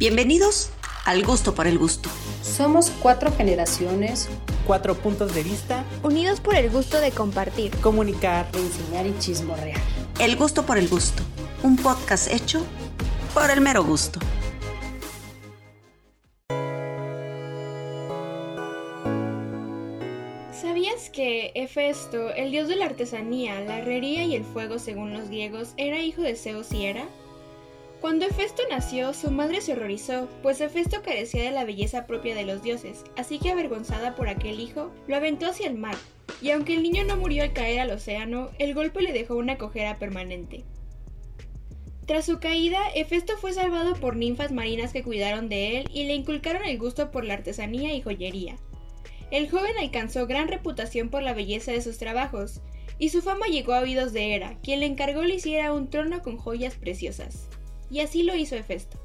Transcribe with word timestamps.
Bienvenidos 0.00 0.70
al 1.04 1.26
gusto 1.26 1.54
por 1.54 1.66
el 1.66 1.76
gusto. 1.76 2.08
Somos 2.42 2.90
cuatro 3.02 3.30
generaciones, 3.36 4.30
cuatro 4.66 4.94
puntos 4.94 5.34
de 5.34 5.42
vista, 5.42 5.84
unidos 6.02 6.40
por 6.40 6.54
el 6.54 6.70
gusto 6.70 7.02
de 7.02 7.10
compartir, 7.10 7.70
comunicar, 7.82 8.48
enseñar 8.54 9.06
y 9.06 9.14
chismorrear. 9.18 9.78
El 10.18 10.36
gusto 10.36 10.64
por 10.64 10.78
el 10.78 10.88
gusto, 10.88 11.22
un 11.62 11.76
podcast 11.76 12.32
hecho 12.32 12.64
por 13.34 13.50
el 13.50 13.60
mero 13.60 13.84
gusto. 13.84 14.18
¿Sabías 20.50 21.10
que 21.10 21.52
Hefesto, 21.54 22.30
el 22.30 22.52
dios 22.52 22.68
de 22.68 22.76
la 22.76 22.86
artesanía, 22.86 23.60
la 23.60 23.80
herrería 23.80 24.24
y 24.24 24.34
el 24.34 24.44
fuego 24.44 24.78
según 24.78 25.12
los 25.12 25.28
griegos, 25.28 25.74
era 25.76 25.98
hijo 25.98 26.22
de 26.22 26.36
Zeus 26.36 26.72
y 26.72 26.86
Hera? 26.86 27.04
Cuando 28.00 28.24
Hefesto 28.24 28.62
nació, 28.70 29.12
su 29.12 29.30
madre 29.30 29.60
se 29.60 29.74
horrorizó, 29.74 30.26
pues 30.42 30.58
Hefesto 30.62 31.02
carecía 31.02 31.42
de 31.42 31.50
la 31.50 31.66
belleza 31.66 32.06
propia 32.06 32.34
de 32.34 32.46
los 32.46 32.62
dioses, 32.62 33.04
así 33.18 33.38
que 33.38 33.50
avergonzada 33.50 34.14
por 34.14 34.30
aquel 34.30 34.58
hijo, 34.58 34.90
lo 35.06 35.16
aventó 35.16 35.46
hacia 35.46 35.66
el 35.66 35.76
mar, 35.76 35.96
y 36.40 36.50
aunque 36.50 36.76
el 36.76 36.82
niño 36.82 37.04
no 37.04 37.18
murió 37.18 37.42
al 37.42 37.52
caer 37.52 37.78
al 37.78 37.90
océano, 37.90 38.52
el 38.58 38.72
golpe 38.72 39.02
le 39.02 39.12
dejó 39.12 39.36
una 39.36 39.58
cojera 39.58 39.98
permanente. 39.98 40.64
Tras 42.06 42.24
su 42.24 42.40
caída, 42.40 42.78
Hefesto 42.94 43.36
fue 43.36 43.52
salvado 43.52 43.92
por 43.92 44.16
ninfas 44.16 44.50
marinas 44.50 44.94
que 44.94 45.02
cuidaron 45.02 45.50
de 45.50 45.76
él 45.76 45.88
y 45.92 46.04
le 46.04 46.14
inculcaron 46.14 46.64
el 46.64 46.78
gusto 46.78 47.10
por 47.10 47.26
la 47.26 47.34
artesanía 47.34 47.92
y 47.92 48.00
joyería. 48.00 48.56
El 49.30 49.50
joven 49.50 49.76
alcanzó 49.78 50.26
gran 50.26 50.48
reputación 50.48 51.10
por 51.10 51.22
la 51.22 51.34
belleza 51.34 51.72
de 51.72 51.82
sus 51.82 51.98
trabajos, 51.98 52.62
y 52.98 53.10
su 53.10 53.20
fama 53.20 53.46
llegó 53.46 53.74
a 53.74 53.80
oídos 53.80 54.14
de 54.14 54.34
Hera, 54.34 54.56
quien 54.62 54.80
le 54.80 54.86
encargó 54.86 55.22
le 55.22 55.34
hiciera 55.34 55.74
un 55.74 55.90
trono 55.90 56.22
con 56.22 56.38
joyas 56.38 56.76
preciosas 56.76 57.50
y 57.90 58.00
así 58.00 58.22
lo 58.22 58.34
hizo 58.36 58.56
Hefesto. 58.56 58.98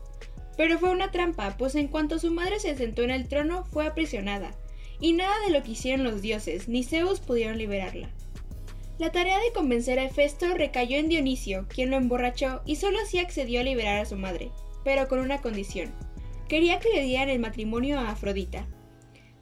Pero 0.58 0.80
fue 0.80 0.92
una 0.92 1.12
trampa, 1.12 1.56
pues 1.58 1.76
en 1.76 1.88
cuanto 1.88 2.20
su 2.20 2.32
madre 2.32 2.60
se 2.60 2.76
sentó 2.76 3.04
en 3.04 3.12
el 3.12 3.28
trono 3.28 3.66
fue 3.66 3.86
aprisionada, 3.86 4.52
y 5.00 5.14
nada 5.14 5.34
de 5.46 5.52
lo 5.52 5.64
que 5.64 5.72
hicieron 5.72 6.04
los 6.04 6.22
dioses 6.22 6.68
ni 6.68 6.84
Zeus 6.84 7.20
pudieron 7.20 7.58
liberarla. 7.58 8.10
La 8.98 9.12
tarea 9.12 9.40
de 9.40 9.52
convencer 9.52 10.00
a 10.00 10.06
Hefesto 10.06 10.54
recayó 10.54 10.98
en 10.98 11.10
Dionisio, 11.10 11.66
quien 11.68 11.90
lo 11.90 11.98
emborrachó 11.98 12.62
y 12.66 12.78
solo 12.78 12.98
así 13.00 13.20
accedió 13.20 13.60
a 13.60 13.64
liberar 13.64 14.00
a 14.00 14.06
su 14.06 14.16
madre, 14.16 14.52
pero 14.86 15.10
con 15.10 15.20
una 15.20 15.42
condición. 15.42 15.94
Quería 16.48 16.80
que 16.80 16.90
le 16.90 17.02
dieran 17.02 17.30
el 17.30 17.40
matrimonio 17.40 18.00
a 18.00 18.12
Afrodita. 18.12 18.68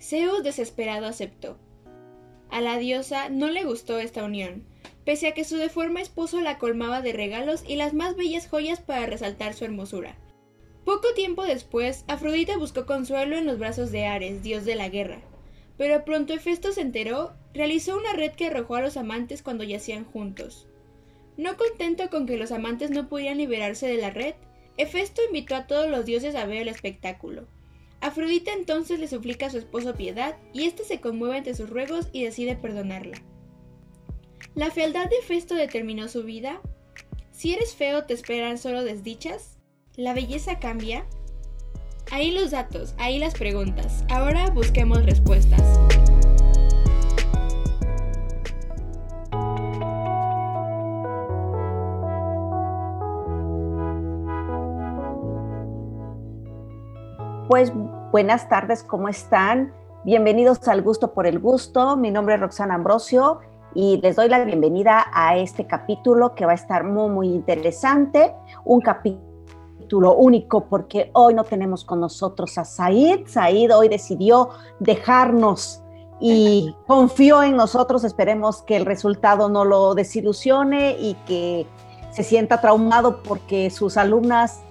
Zeus 0.02 0.44
desesperado 0.44 1.06
aceptó. 1.06 1.60
A 2.50 2.62
la 2.62 2.78
diosa 2.78 3.30
no 3.30 3.50
le 3.50 3.64
gustó 3.64 4.00
esta 4.00 4.24
unión, 4.24 4.66
pese 5.06 5.28
a 5.28 5.34
que 5.34 5.44
su 5.44 5.58
deforme 5.58 6.02
esposo 6.02 6.42
la 6.42 6.58
colmaba 6.58 7.02
de 7.02 7.14
regalos 7.14 7.64
y 7.68 7.76
las 7.76 7.94
más 7.94 8.16
bellas 8.16 8.48
joyas 8.48 8.80
para 8.80 9.06
resaltar 9.06 9.54
su 9.54 9.66
hermosura. 9.66 10.18
Poco 10.86 11.14
tiempo 11.14 11.44
después, 11.44 12.04
Afrodita 12.08 12.58
buscó 12.58 12.86
consuelo 12.86 13.38
en 13.38 13.46
los 13.46 13.58
brazos 13.58 13.92
de 13.92 14.06
Ares, 14.06 14.44
dios 14.44 14.66
de 14.66 14.76
la 14.76 14.90
guerra. 14.90 15.22
Pero 15.78 16.04
pronto 16.04 16.34
Hefesto 16.34 16.72
se 16.72 16.82
enteró, 16.82 17.34
realizó 17.54 17.98
una 17.98 18.14
red 18.14 18.32
que 18.34 18.48
arrojó 18.48 18.76
a 18.76 18.82
los 18.82 18.98
amantes 18.98 19.42
cuando 19.42 19.64
yacían 19.64 20.06
juntos. 20.06 20.68
No 21.38 21.58
contento 21.58 22.10
con 22.10 22.26
que 22.26 22.38
los 22.38 22.52
amantes 22.52 22.92
no 22.92 23.08
pudieran 23.08 23.38
liberarse 23.38 23.88
de 23.88 23.98
la 23.98 24.10
red, 24.10 24.36
Hefesto 24.78 25.22
invitó 25.26 25.56
a 25.56 25.68
todos 25.68 25.90
los 25.90 26.06
dioses 26.06 26.36
a 26.36 26.46
ver 26.46 26.58
el 26.58 26.68
espectáculo. 26.68 27.48
Afrodita 28.02 28.52
entonces 28.52 29.00
le 29.00 29.08
suplica 29.08 29.46
a 29.46 29.50
su 29.50 29.58
esposo 29.58 29.96
piedad 29.96 30.36
y 30.52 30.66
éste 30.66 30.84
se 30.84 31.00
conmueve 31.00 31.38
ante 31.38 31.56
sus 31.56 31.70
ruegos 31.70 32.10
y 32.12 32.24
decide 32.26 32.56
perdonarla. 32.56 33.22
¿La 34.56 34.70
fealdad 34.70 35.10
de 35.10 35.20
Festo 35.26 35.56
determinó 35.56 36.08
su 36.08 36.22
vida? 36.22 36.62
Si 37.32 37.56
eres 37.56 37.76
feo 37.76 38.04
te 38.04 38.14
esperan 38.14 38.60
solo 38.60 38.84
desdichas. 38.84 39.58
¿La 39.96 40.14
belleza 40.14 40.60
cambia? 40.60 41.08
Ahí 42.12 42.30
los 42.30 42.52
datos, 42.52 42.94
ahí 43.00 43.18
las 43.18 43.34
preguntas. 43.34 44.04
Ahora 44.12 44.52
busquemos 44.52 45.04
respuestas. 45.08 45.60
Pues 57.50 57.72
buenas 58.12 58.48
tardes, 58.50 58.84
¿cómo 58.84 59.10
están? 59.10 59.74
Bienvenidos 60.06 60.68
al 60.68 60.84
Gusto 60.84 61.12
por 61.16 61.26
el 61.26 61.40
Gusto. 61.40 61.98
Mi 61.98 62.12
nombre 62.12 62.36
es 62.36 62.42
Roxana 62.42 62.76
Ambrosio 62.76 63.42
y 63.76 64.00
les 64.02 64.16
doy 64.16 64.30
la 64.30 64.44
bienvenida 64.44 65.06
a 65.14 65.38
este 65.38 65.66
capítulo 65.66 66.36
que 66.36 66.46
va 66.46 66.52
a 66.52 66.56
estar 66.56 66.84
muy, 66.84 67.10
muy 67.10 67.28
interesante, 67.30 68.34
un 68.66 68.82
capítulo 68.82 70.16
único 70.16 70.66
porque 70.66 71.10
hoy 71.14 71.34
no 71.34 71.44
tenemos 71.44 71.84
con 71.84 72.00
nosotros 72.00 72.58
a 72.58 72.66
Said. 72.66 73.28
Said 73.28 73.76
hoy 73.76 73.90
decidió 73.90 74.50
dejarnos 74.80 75.82
y 76.20 76.76
confió 76.88 77.44
en 77.44 77.56
nosotros. 77.56 78.04
Esperemos 78.04 78.62
que 78.62 78.78
el 78.78 78.86
resultado 78.86 79.50
no 79.50 79.66
lo 79.66 79.96
desilusione 79.96 80.96
y 81.00 81.16
que 81.26 81.68
se 82.12 82.24
sienta 82.24 82.62
traumado 82.62 83.24
porque 83.24 83.70
sus 83.70 83.98
alumnas 83.98 84.62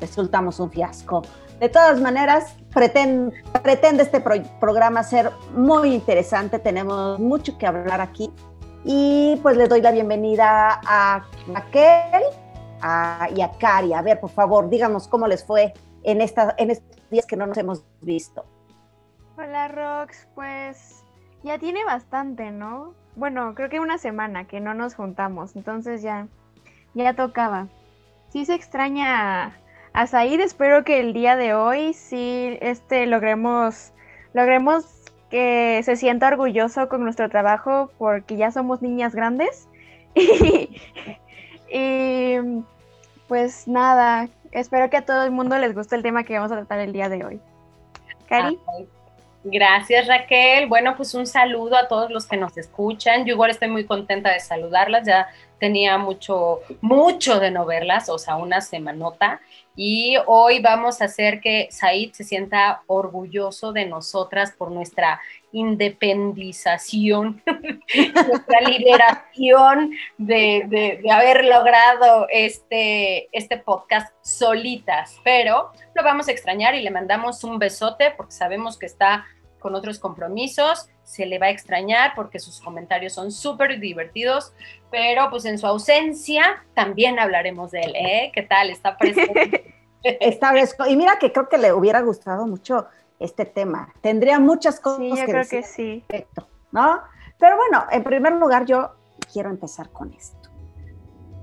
resultamos 0.00 0.60
un 0.60 0.70
fiasco. 0.70 1.22
De 1.62 1.68
todas 1.68 2.00
maneras, 2.00 2.56
pretende, 2.74 4.02
este 4.02 4.20
programa 4.20 5.04
ser 5.04 5.30
muy 5.54 5.94
interesante, 5.94 6.58
tenemos 6.58 7.20
mucho 7.20 7.56
que 7.56 7.68
hablar 7.68 8.00
aquí. 8.00 8.32
Y 8.82 9.38
pues 9.44 9.56
le 9.56 9.68
doy 9.68 9.80
la 9.80 9.92
bienvenida 9.92 10.80
a 10.84 11.24
Raquel 11.46 12.24
y 13.36 13.40
a 13.40 13.50
Cari. 13.60 13.92
A 13.92 14.02
ver, 14.02 14.18
por 14.18 14.30
favor, 14.30 14.70
díganos 14.70 15.06
cómo 15.06 15.28
les 15.28 15.44
fue 15.44 15.72
en, 16.02 16.20
en 16.20 16.70
estos 16.72 17.08
días 17.12 17.26
que 17.26 17.36
no 17.36 17.46
nos 17.46 17.56
hemos 17.56 17.84
visto. 18.00 18.44
Hola, 19.38 19.68
Rox. 19.68 20.26
Pues 20.34 21.04
ya 21.44 21.60
tiene 21.60 21.84
bastante, 21.84 22.50
¿no? 22.50 22.92
Bueno, 23.14 23.54
creo 23.54 23.68
que 23.68 23.78
una 23.78 23.98
semana 23.98 24.48
que 24.48 24.58
no 24.58 24.74
nos 24.74 24.96
juntamos, 24.96 25.54
entonces 25.54 26.02
ya, 26.02 26.26
ya 26.94 27.14
tocaba. 27.14 27.68
Sí 28.30 28.46
se 28.46 28.54
extraña 28.54 29.61
a 29.92 30.06
Said, 30.06 30.40
espero 30.40 30.84
que 30.84 31.00
el 31.00 31.12
día 31.12 31.36
de 31.36 31.54
hoy 31.54 31.92
sí 31.92 32.58
este, 32.60 33.06
logremos, 33.06 33.92
logremos 34.32 34.84
que 35.30 35.80
se 35.84 35.96
sienta 35.96 36.28
orgulloso 36.28 36.88
con 36.88 37.02
nuestro 37.02 37.28
trabajo 37.28 37.90
porque 37.98 38.36
ya 38.36 38.50
somos 38.50 38.82
niñas 38.82 39.14
grandes. 39.14 39.68
y, 41.72 42.36
pues 43.28 43.66
nada, 43.66 44.28
espero 44.50 44.90
que 44.90 44.98
a 44.98 45.04
todo 45.04 45.24
el 45.24 45.30
mundo 45.30 45.58
les 45.58 45.74
guste 45.74 45.96
el 45.96 46.02
tema 46.02 46.24
que 46.24 46.34
vamos 46.34 46.52
a 46.52 46.56
tratar 46.56 46.80
el 46.80 46.92
día 46.92 47.08
de 47.08 47.24
hoy. 47.24 47.40
Cari. 48.28 48.58
Gracias 49.44 50.06
Raquel. 50.06 50.68
Bueno, 50.68 50.94
pues 50.96 51.14
un 51.14 51.26
saludo 51.26 51.76
a 51.76 51.88
todos 51.88 52.10
los 52.10 52.26
que 52.26 52.36
nos 52.36 52.56
escuchan. 52.56 53.24
Yo 53.24 53.34
igual 53.34 53.50
estoy 53.50 53.68
muy 53.68 53.84
contenta 53.84 54.32
de 54.32 54.38
saludarlas. 54.38 55.04
Ya 55.04 55.28
tenía 55.58 55.98
mucho, 55.98 56.60
mucho 56.80 57.40
de 57.40 57.50
no 57.50 57.66
verlas, 57.66 58.08
o 58.08 58.18
sea, 58.18 58.36
una 58.36 58.60
semanota. 58.60 59.40
Y 59.74 60.16
hoy 60.26 60.60
vamos 60.60 61.00
a 61.00 61.06
hacer 61.06 61.40
que 61.40 61.68
Said 61.70 62.12
se 62.12 62.24
sienta 62.24 62.82
orgulloso 62.86 63.72
de 63.72 63.86
nosotras 63.86 64.52
por 64.52 64.70
nuestra 64.70 65.20
independización, 65.52 67.42
nuestra 67.46 68.60
liberación 68.60 69.92
de, 70.18 70.64
de, 70.68 71.10
haber 71.10 71.44
logrado 71.44 72.26
este, 72.30 73.28
este 73.32 73.56
podcast 73.56 74.14
solitas. 74.22 75.18
Pero 75.24 75.72
lo 75.94 76.02
vamos 76.02 76.28
a 76.28 76.32
extrañar 76.32 76.74
y 76.74 76.82
le 76.82 76.90
mandamos 76.90 77.42
un 77.44 77.58
besote 77.58 78.12
porque 78.16 78.32
sabemos 78.32 78.78
que 78.78 78.86
está 78.86 79.24
con 79.58 79.74
otros 79.74 79.98
compromisos, 79.98 80.88
se 81.12 81.26
le 81.26 81.38
va 81.38 81.46
a 81.46 81.50
extrañar 81.50 82.12
porque 82.16 82.38
sus 82.38 82.58
comentarios 82.58 83.12
son 83.12 83.30
súper 83.30 83.78
divertidos, 83.78 84.54
pero 84.90 85.28
pues 85.28 85.44
en 85.44 85.58
su 85.58 85.66
ausencia 85.66 86.64
también 86.72 87.18
hablaremos 87.18 87.70
de 87.70 87.80
él, 87.80 87.94
¿eh? 87.94 88.32
¿Qué 88.34 88.40
tal? 88.40 88.70
Está 88.70 88.96
presente. 88.96 89.74
Está 90.02 90.52
fresco. 90.52 90.86
Y 90.86 90.96
mira 90.96 91.18
que 91.18 91.30
creo 91.30 91.50
que 91.50 91.58
le 91.58 91.74
hubiera 91.74 92.00
gustado 92.00 92.46
mucho 92.46 92.86
este 93.18 93.44
tema. 93.44 93.92
Tendría 94.00 94.40
muchas 94.40 94.80
cosas 94.80 95.00
sí, 95.00 95.10
yo 95.14 95.24
creo 95.26 95.44
que 95.46 95.62
sí. 95.62 96.02
¿no? 96.72 97.02
Pero 97.38 97.58
bueno, 97.58 97.84
en 97.90 98.02
primer 98.02 98.32
lugar 98.32 98.64
yo 98.64 98.92
quiero 99.30 99.50
empezar 99.50 99.90
con 99.90 100.14
esto. 100.14 100.48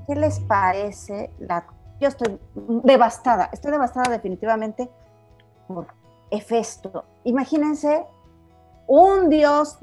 ¿Qué 0.08 0.16
les 0.16 0.40
parece 0.40 1.30
la 1.38 1.64
yo 2.02 2.08
estoy 2.08 2.40
devastada, 2.56 3.50
estoy 3.52 3.72
devastada 3.72 4.10
definitivamente 4.10 4.90
por 5.68 5.88
Hefesto. 6.32 7.06
Imagínense 7.24 8.06
un 8.90 9.30
dios 9.30 9.78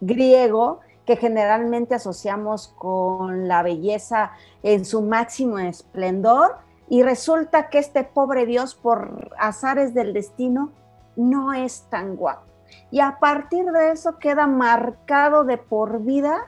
griego 0.00 0.80
que 1.04 1.16
generalmente 1.16 1.94
asociamos 1.94 2.68
con 2.76 3.48
la 3.48 3.62
belleza 3.62 4.32
en 4.62 4.84
su 4.84 5.02
máximo 5.02 5.58
esplendor, 5.58 6.56
y 6.88 7.02
resulta 7.02 7.68
que 7.68 7.78
este 7.78 8.04
pobre 8.04 8.46
dios, 8.46 8.74
por 8.74 9.34
azares 9.38 9.94
del 9.94 10.12
destino, 10.12 10.70
no 11.16 11.52
es 11.52 11.86
tan 11.90 12.16
guapo. 12.16 12.42
Y 12.90 13.00
a 13.00 13.18
partir 13.18 13.66
de 13.66 13.92
eso 13.92 14.18
queda 14.18 14.46
marcado 14.46 15.44
de 15.44 15.58
por 15.58 16.02
vida 16.02 16.46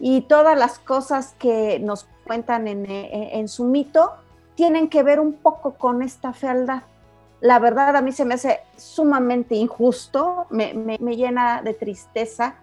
y 0.00 0.22
todas 0.22 0.58
las 0.58 0.78
cosas 0.78 1.34
que 1.38 1.78
nos 1.78 2.08
cuentan 2.26 2.66
en, 2.66 3.48
su 3.48 3.64
mito 3.64 4.12
tienen 4.56 4.88
que 4.88 5.02
ver 5.02 5.20
un 5.20 5.34
poco 5.34 5.74
con 5.74 6.02
esta 6.02 6.32
fealdad. 6.32 6.82
La 7.40 7.58
verdad 7.58 7.96
a 7.96 8.02
mí 8.02 8.12
se 8.12 8.24
me 8.24 8.34
hace 8.34 8.60
sumamente 8.76 9.54
injusto, 9.54 10.46
me, 10.50 10.74
me 10.74 11.16
llena 11.16 11.62
de 11.62 11.74
tristeza, 11.74 12.56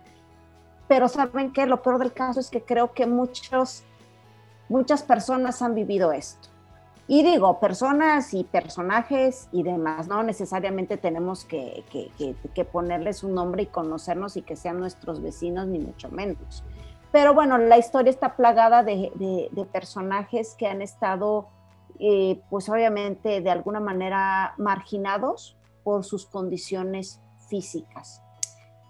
pero 0.88 1.08
saben 1.08 1.52
que 1.54 1.66
lo 1.66 1.82
peor 1.82 2.00
del 2.00 2.14
caso 2.14 2.40
es 2.40 2.50
que 2.50 2.64
creo 2.64 2.94
que 2.94 3.06
muchos, 3.06 3.84
muchas 4.70 5.04
personas 5.04 5.62
han 5.62 5.76
vivido 5.76 6.12
esto. 6.12 6.50
Y 7.08 7.22
digo, 7.24 7.60
personas 7.60 8.34
y 8.34 8.46
personajes 8.46 9.50
y 9.52 9.64
demás, 9.64 10.08
no 10.08 10.24
necesariamente 10.24 10.96
tenemos 10.98 11.44
que, 11.44 11.84
que, 11.92 12.66
ponerles 12.66 13.24
un 13.24 13.34
nombre 13.34 13.64
y 13.64 13.66
conocernos 13.66 14.38
y 14.38 14.42
que 14.42 14.56
sean 14.56 14.80
nuestros 14.80 15.22
vecinos, 15.22 15.68
ni 15.68 15.80
mucho 15.80 16.10
menos. 16.10 16.64
Pero 17.12 17.34
bueno, 17.34 17.58
la 17.58 17.78
historia 17.78 18.10
está 18.10 18.36
plagada 18.38 18.84
de, 18.84 19.12
de 19.52 19.66
personajes 19.66 20.56
que 20.58 20.68
han 20.68 20.82
estado, 20.82 21.50
eh, 22.00 22.42
pues 22.50 22.70
obviamente, 22.70 23.42
de 23.42 23.50
alguna 23.50 23.80
manera 23.80 24.54
marginados 24.58 25.58
por 25.84 26.04
sus 26.04 26.26
condiciones 26.26 27.22
físicas. 27.50 28.22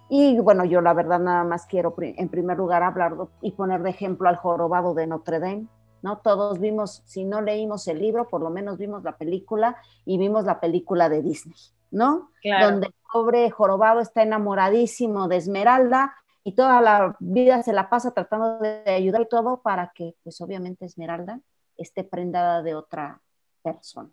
Y 0.09 0.39
bueno, 0.39 0.65
yo 0.65 0.81
la 0.81 0.93
verdad 0.93 1.19
nada 1.19 1.43
más 1.43 1.65
quiero 1.65 1.95
en 1.99 2.29
primer 2.29 2.57
lugar 2.57 2.83
hablar 2.83 3.15
y 3.41 3.51
poner 3.51 3.81
de 3.81 3.89
ejemplo 3.89 4.29
al 4.29 4.35
jorobado 4.35 4.93
de 4.93 5.07
Notre 5.07 5.39
Dame, 5.39 5.67
¿no? 6.01 6.17
Todos 6.17 6.59
vimos, 6.59 7.01
si 7.05 7.25
no 7.25 7.41
leímos 7.41 7.87
el 7.87 7.99
libro, 7.99 8.27
por 8.27 8.41
lo 8.41 8.49
menos 8.49 8.77
vimos 8.77 9.03
la 9.03 9.17
película 9.17 9.77
y 10.05 10.17
vimos 10.17 10.45
la 10.45 10.59
película 10.59 11.09
de 11.09 11.21
Disney, 11.21 11.57
¿no? 11.89 12.29
Donde 12.61 12.87
el 12.87 12.95
pobre 13.11 13.49
jorobado 13.49 14.01
está 14.01 14.21
enamoradísimo 14.21 15.27
de 15.27 15.37
Esmeralda 15.37 16.13
y 16.43 16.53
toda 16.53 16.81
la 16.81 17.15
vida 17.19 17.63
se 17.63 17.73
la 17.73 17.89
pasa 17.89 18.11
tratando 18.11 18.59
de 18.59 18.83
ayudar 18.85 19.21
y 19.21 19.29
todo 19.29 19.61
para 19.61 19.93
que, 19.95 20.15
pues 20.23 20.41
obviamente 20.41 20.85
Esmeralda 20.85 21.39
esté 21.83 22.03
prendada 22.03 22.63
de 22.63 22.75
otra 22.75 23.21
persona, 23.61 24.09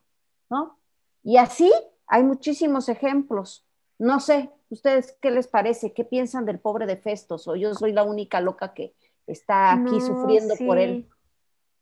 ¿no? 0.50 0.78
Y 1.22 1.36
así 1.36 1.72
hay 2.06 2.22
muchísimos 2.22 2.88
ejemplos. 2.88 3.66
No 3.98 4.20
sé, 4.20 4.50
¿ustedes 4.70 5.16
qué 5.20 5.30
les 5.30 5.46
parece? 5.46 5.92
¿Qué 5.92 6.04
piensan 6.04 6.46
del 6.46 6.58
pobre 6.58 6.86
de 6.86 6.96
Festos? 6.96 7.46
¿O 7.48 7.56
yo 7.56 7.74
soy 7.74 7.92
la 7.92 8.02
única 8.02 8.40
loca 8.40 8.72
que 8.72 8.94
está 9.26 9.72
aquí 9.72 10.00
sufriendo 10.00 10.54
por 10.66 10.78
él? 10.78 11.08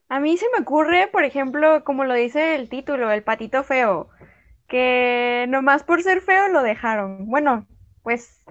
A 0.09 0.21
mí 0.21 0.37
se 0.37 0.47
me 0.55 0.63
ocurre, 0.63 1.09
por 1.09 1.25
ejemplo, 1.25 1.85
como 1.85 2.05
lo 2.05 2.15
dice 2.15 2.55
el 2.55 2.69
título, 2.69 3.11
el 3.11 3.23
patito 3.23 3.63
feo, 3.63 4.09
que 4.67 5.47
nomás 5.49 5.83
por 5.83 6.03
ser 6.03 6.23
feo 6.23 6.49
lo 6.49 6.63
dejaron. 6.63 7.27
Bueno, 7.27 7.67
pues, 8.03 8.43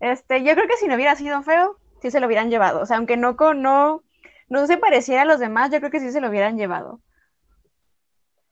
este, 0.00 0.42
yo 0.42 0.54
creo 0.54 0.66
que 0.66 0.76
si 0.76 0.88
no 0.88 0.96
hubiera 0.96 1.14
sido 1.14 1.42
feo, 1.42 1.78
sí 2.02 2.10
se 2.10 2.20
lo 2.20 2.26
hubieran 2.26 2.50
llevado. 2.50 2.80
O 2.80 2.86
sea, 2.86 2.96
aunque 2.96 3.16
no, 3.16 3.36
no, 3.54 4.02
no 4.48 4.66
se 4.66 4.78
pareciera 4.78 5.22
a 5.22 5.24
los 5.26 5.40
demás, 5.40 5.70
yo 5.70 5.78
creo 5.78 5.90
que 5.90 6.00
sí 6.00 6.12
se 6.12 6.20
lo 6.20 6.28
hubieran 6.28 6.56
llevado. 6.56 7.00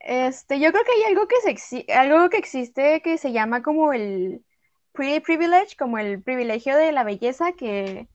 Este, 0.01 0.61
yo 0.61 0.71
creo 0.71 0.85
que 0.85 0.93
hay 0.93 1.05
algo 1.05 1.27
que, 1.29 1.37
se 1.57 1.87
algo 1.95 2.29
que 2.29 2.37
existe 2.37 3.01
que 3.01 3.17
se 3.17 3.33
llama 3.33 3.63
como 3.63 3.93
el 3.95 4.45
pretty 4.93 5.21
privilege, 5.21 5.77
como 5.79 5.99
el 5.99 6.23
privilegio 6.23 6.77
de 6.77 6.93
la 6.93 7.05
belleza, 7.05 7.53
que, 7.53 8.09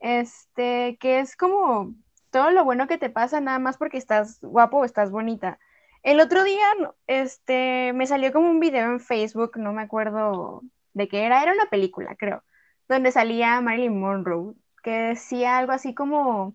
este, 0.00 0.98
que 1.00 1.20
es 1.20 1.36
como 1.36 1.94
todo 2.30 2.50
lo 2.50 2.64
bueno 2.64 2.86
que 2.86 2.98
te 2.98 3.10
pasa 3.10 3.40
nada 3.40 3.58
más 3.58 3.78
porque 3.78 3.98
estás 3.98 4.40
guapo 4.42 4.78
o 4.78 4.84
estás 4.84 5.10
bonita. 5.10 5.58
El 6.02 6.20
otro 6.20 6.44
día, 6.44 6.66
este, 7.06 7.92
me 7.94 8.06
salió 8.06 8.32
como 8.32 8.50
un 8.50 8.60
video 8.60 8.90
en 8.90 9.00
Facebook, 9.00 9.52
no 9.56 9.72
me 9.72 9.82
acuerdo 9.82 10.62
de 10.94 11.08
qué 11.08 11.24
era, 11.24 11.42
era 11.42 11.52
una 11.52 11.66
película, 11.66 12.16
creo, 12.16 12.42
donde 12.88 13.12
salía 13.12 13.60
Marilyn 13.60 13.98
Monroe, 14.00 14.54
que 14.82 14.90
decía 14.90 15.58
algo 15.58 15.72
así 15.72 15.94
como 15.94 16.54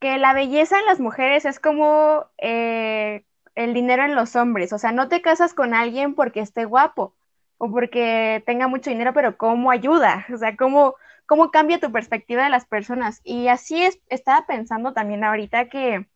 que 0.00 0.18
la 0.18 0.32
belleza 0.34 0.78
en 0.78 0.86
las 0.86 1.00
mujeres 1.00 1.44
es 1.44 1.60
como 1.60 2.26
eh, 2.38 3.24
el 3.54 3.74
dinero 3.74 4.04
en 4.04 4.14
los 4.14 4.36
hombres, 4.36 4.72
o 4.72 4.78
sea, 4.78 4.92
no 4.92 5.08
te 5.08 5.22
casas 5.22 5.54
con 5.54 5.74
alguien 5.74 6.14
porque 6.14 6.40
esté 6.40 6.64
guapo 6.64 7.14
o 7.58 7.70
porque 7.70 8.42
tenga 8.46 8.68
mucho 8.68 8.90
dinero, 8.90 9.12
pero 9.14 9.36
cómo 9.36 9.70
ayuda, 9.70 10.26
o 10.34 10.36
sea, 10.36 10.56
cómo, 10.56 10.94
cómo 11.26 11.50
cambia 11.50 11.80
tu 11.80 11.92
perspectiva 11.92 12.44
de 12.44 12.50
las 12.50 12.66
personas. 12.66 13.20
Y 13.24 13.48
así 13.48 13.82
es, 13.82 14.00
estaba 14.08 14.46
pensando 14.46 14.92
también 14.92 15.24
ahorita 15.24 15.68
que 15.68 16.06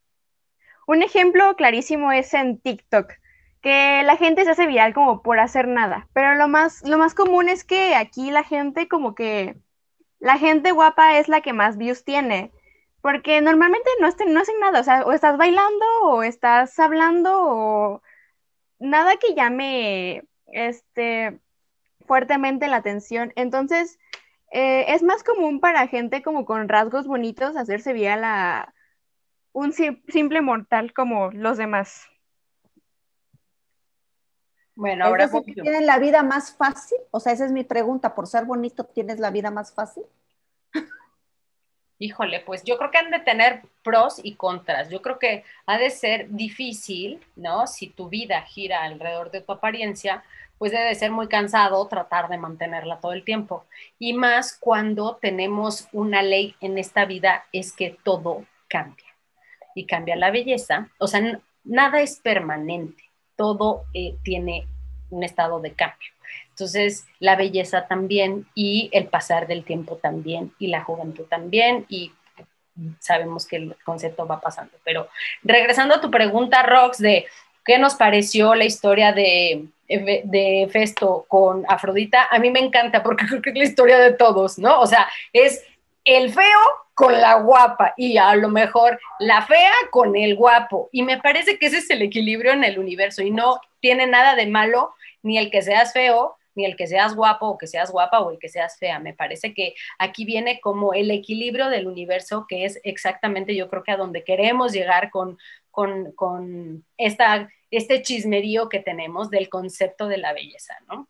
un 0.87 1.03
ejemplo 1.03 1.55
clarísimo 1.57 2.13
es 2.13 2.33
en 2.35 2.59
TikTok, 2.59 3.13
que 3.61 4.03
la 4.05 4.17
gente 4.17 4.45
se 4.45 4.51
hace 4.51 4.67
viral 4.67 4.95
como 4.95 5.23
por 5.23 5.39
hacer 5.41 5.69
nada, 5.69 6.09
pero 6.13 6.35
lo 6.35 6.49
más, 6.49 6.83
lo 6.89 6.99
más 6.99 7.15
común 7.15 7.49
es 7.49 7.65
que 7.65 7.95
aquí 7.95 8.31
la 8.31 8.45
gente 8.45 8.89
como 8.89 9.15
que, 9.15 9.57
la 10.21 10.39
gente 10.39 10.73
guapa 10.73 11.19
es 11.19 11.29
la 11.29 11.43
que 11.43 11.53
más 11.53 11.77
views 11.77 12.05
tiene, 12.05 12.53
porque 13.01 13.41
normalmente 13.41 13.89
no, 14.01 14.09
no 14.09 14.41
hacen 14.41 14.61
nada, 14.61 14.81
o 14.81 14.85
sea, 14.85 15.05
o 15.05 15.13
estás 15.13 15.37
bailando 15.37 15.85
o 16.03 16.23
estás 16.23 16.79
hablando 16.79 17.31
o 17.35 18.03
nada 18.79 19.17
que 19.17 19.35
llame 19.35 20.25
este 20.47 21.39
fuertemente 22.07 22.69
la 22.69 22.77
atención. 22.77 23.33
Entonces, 23.37 23.99
eh, 24.51 24.87
es 24.89 25.03
más 25.03 25.23
común 25.23 25.61
para 25.61 25.87
gente 25.87 26.23
como 26.23 26.45
con 26.45 26.69
rasgos 26.69 27.07
bonitos 27.07 27.57
hacerse 27.57 27.93
viral 27.93 28.25
a 28.25 28.75
un 29.53 29.73
simple 29.73 30.41
mortal 30.41 30.93
como 30.93 31.31
los 31.31 31.59
demás. 31.59 32.07
Bueno, 34.75 35.07
ahora 35.07 35.29
¿tienen 35.43 35.87
la 35.87 35.99
vida 35.99 36.23
más 36.23 36.55
fácil? 36.55 36.99
O 37.11 37.19
sea, 37.19 37.33
esa 37.33 37.45
es 37.45 37.51
mi 37.51 37.65
pregunta, 37.65 38.15
por 38.15 38.29
ser 38.29 38.45
bonito, 38.45 38.85
¿tienes 38.85 39.19
la 39.19 39.33
vida 39.33 39.51
más 39.51 39.75
fácil? 39.75 40.05
Híjole, 42.01 42.41
pues 42.41 42.63
yo 42.63 42.79
creo 42.79 42.91
que 42.91 42.99
han 42.99 43.11
de 43.11 43.19
tener 43.19 43.63
pros 43.83 44.21
y 44.23 44.35
contras. 44.35 44.89
Yo 44.89 45.03
creo 45.03 45.19
que 45.19 45.45
ha 45.67 45.79
de 45.79 45.91
ser 45.91 46.29
difícil, 46.31 47.21
¿no? 47.35 47.67
Si 47.67 47.89
tu 47.89 48.09
vida 48.09 48.41
gira 48.43 48.85
alrededor 48.85 49.33
de 49.33 49.41
tu 49.41 49.53
apariencia, 49.53 50.23
pues 50.59 50.73
debe 50.73 50.95
ser 50.95 51.11
muy 51.11 51.29
cansado 51.29 51.87
tratar 51.89 52.29
de 52.29 52.39
mantenerla 52.39 53.01
todo 53.01 53.13
el 53.13 53.25
tiempo. 53.25 53.65
Y 53.99 54.13
más 54.13 54.57
cuando 54.59 55.17
tenemos 55.17 55.89
una 55.93 56.23
ley 56.23 56.55
en 56.61 56.79
esta 56.79 57.05
vida 57.05 57.47
es 57.53 57.73
que 57.73 57.97
todo 58.05 58.45
cambia. 58.69 59.07
Y 59.75 59.87
cambia 59.87 60.17
la 60.17 60.31
belleza. 60.31 60.89
O 60.99 61.07
sea, 61.07 61.41
nada 61.65 62.01
es 62.01 62.21
permanente. 62.21 63.05
Todo 63.37 63.85
eh, 63.95 64.17
tiene 64.23 64.67
un 65.11 65.25
estado 65.25 65.61
de 65.61 65.73
cambio. 65.73 66.11
Entonces, 66.51 67.07
la 67.21 67.37
belleza 67.37 67.87
también 67.87 68.47
y 68.55 68.91
el 68.93 69.07
pasar 69.07 69.47
del 69.47 69.65
tiempo 69.65 69.97
también 69.97 70.53
y 70.59 70.67
la 70.69 70.83
juventud 70.83 71.25
también 71.25 71.87
y 71.89 72.13
sabemos 73.01 73.47
que 73.47 73.57
el 73.57 73.77
concepto 73.85 74.27
va 74.27 74.41
pasando. 74.41 74.73
Pero 74.85 75.09
regresando 75.43 75.95
a 75.95 76.01
tu 76.01 76.11
pregunta, 76.11 76.63
Rox, 76.63 76.99
de 76.99 77.27
qué 77.65 77.79
nos 77.79 77.95
pareció 77.95 78.55
la 78.55 78.65
historia 78.65 79.13
de, 79.13 79.69
de 79.89 80.69
Festo 80.71 81.27
con 81.29 81.65
Afrodita, 81.69 82.29
a 82.31 82.39
mí 82.39 82.51
me 82.51 82.61
encanta 82.61 83.03
porque 83.03 83.27
creo 83.29 83.43
que 83.43 83.51
es 83.51 83.57
la 83.57 83.65
historia 83.65 83.99
de 83.99 84.13
todos, 84.13 84.59
¿no? 84.59 84.81
O 84.81 84.87
sea, 84.87 85.09
es 85.33 85.65
el 86.05 86.33
feo 86.33 86.61
con 86.99 87.13
la 87.13 87.35
guapa 87.35 87.95
y 87.97 88.17
a 88.17 88.35
lo 88.35 88.49
mejor 88.49 88.99
la 89.21 89.43
fea 89.43 89.71
con 89.93 90.17
el 90.17 90.35
guapo. 90.35 90.89
Y 90.91 91.05
me 91.05 91.19
parece 91.19 91.57
que 91.57 91.67
ese 91.67 91.79
es 91.79 91.89
el 91.91 92.03
equilibrio 92.03 92.51
en 92.51 92.65
el 92.65 92.77
universo 92.77 93.23
y 93.23 93.31
no 93.31 93.61
tiene 93.79 94.09
nada 94.09 94.35
de 94.35 94.49
malo 94.49 94.93
ni 95.23 95.39
el 95.39 95.49
que 95.49 95.63
seas 95.63 95.93
feo, 95.93 96.35
ni 96.57 96.65
el 96.65 96.75
que 96.75 96.89
seas 96.89 97.15
guapo 97.15 97.47
o 97.47 97.57
que 97.57 97.69
seas 97.69 97.93
guapa 97.93 98.19
o 98.19 98.33
el 98.33 98.41
que 98.41 98.49
seas 98.49 98.79
fea. 98.81 98.99
Me 98.99 99.15
parece 99.15 99.55
que 99.55 99.77
aquí 100.01 100.25
viene 100.25 100.59
como 100.61 100.93
el 100.93 101.13
equilibrio 101.13 101.69
del 101.69 101.87
universo, 101.87 102.47
que 102.49 102.65
es 102.65 102.81
exactamente 102.83 103.55
yo 103.55 103.71
creo 103.71 103.85
que 103.85 103.93
a 103.93 103.97
donde 103.97 104.25
queremos 104.25 104.73
llegar 104.73 105.11
con, 105.11 105.39
con, 105.71 106.85
esta, 106.97 107.49
este 107.71 108.03
chismerío 108.03 108.69
que 108.69 108.81
tenemos 108.81 109.31
del 109.31 109.49
concepto 109.49 110.09
de 110.09 110.19
la 110.19 110.33
belleza, 110.33 110.75
¿no? 110.89 111.09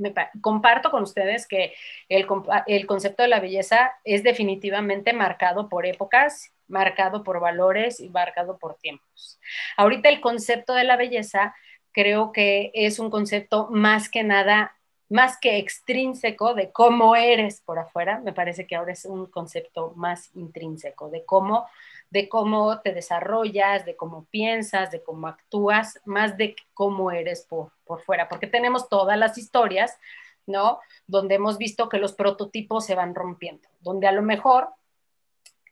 Me, 0.00 0.12
comparto 0.40 0.90
con 0.90 1.02
ustedes 1.02 1.46
que 1.46 1.74
el, 2.08 2.26
el 2.66 2.86
concepto 2.86 3.22
de 3.22 3.28
la 3.28 3.40
belleza 3.40 3.92
es 4.04 4.22
definitivamente 4.22 5.12
marcado 5.12 5.68
por 5.68 5.86
épocas, 5.86 6.52
marcado 6.66 7.22
por 7.22 7.40
valores 7.40 8.00
y 8.00 8.08
marcado 8.08 8.58
por 8.58 8.76
tiempos. 8.76 9.38
Ahorita 9.76 10.08
el 10.08 10.20
concepto 10.20 10.74
de 10.74 10.84
la 10.84 10.96
belleza 10.96 11.54
creo 11.92 12.32
que 12.32 12.70
es 12.74 12.98
un 12.98 13.10
concepto 13.10 13.68
más 13.70 14.08
que 14.08 14.22
nada, 14.22 14.76
más 15.08 15.38
que 15.38 15.58
extrínseco 15.58 16.54
de 16.54 16.70
cómo 16.70 17.16
eres 17.16 17.60
por 17.62 17.78
afuera, 17.78 18.20
me 18.20 18.32
parece 18.32 18.66
que 18.66 18.76
ahora 18.76 18.92
es 18.92 19.04
un 19.04 19.26
concepto 19.26 19.92
más 19.96 20.30
intrínseco 20.34 21.10
de 21.10 21.24
cómo 21.24 21.66
de 22.10 22.28
cómo 22.28 22.80
te 22.80 22.92
desarrollas, 22.92 23.84
de 23.84 23.96
cómo 23.96 24.26
piensas, 24.26 24.90
de 24.90 25.02
cómo 25.02 25.28
actúas, 25.28 26.00
más 26.04 26.36
de 26.36 26.56
cómo 26.74 27.10
eres 27.12 27.46
por, 27.48 27.72
por 27.84 28.02
fuera, 28.02 28.28
porque 28.28 28.48
tenemos 28.48 28.88
todas 28.88 29.16
las 29.16 29.38
historias, 29.38 29.98
¿no? 30.46 30.80
Donde 31.06 31.36
hemos 31.36 31.56
visto 31.56 31.88
que 31.88 31.98
los 31.98 32.12
prototipos 32.12 32.84
se 32.84 32.96
van 32.96 33.14
rompiendo, 33.14 33.68
donde 33.80 34.08
a 34.08 34.12
lo 34.12 34.22
mejor 34.22 34.70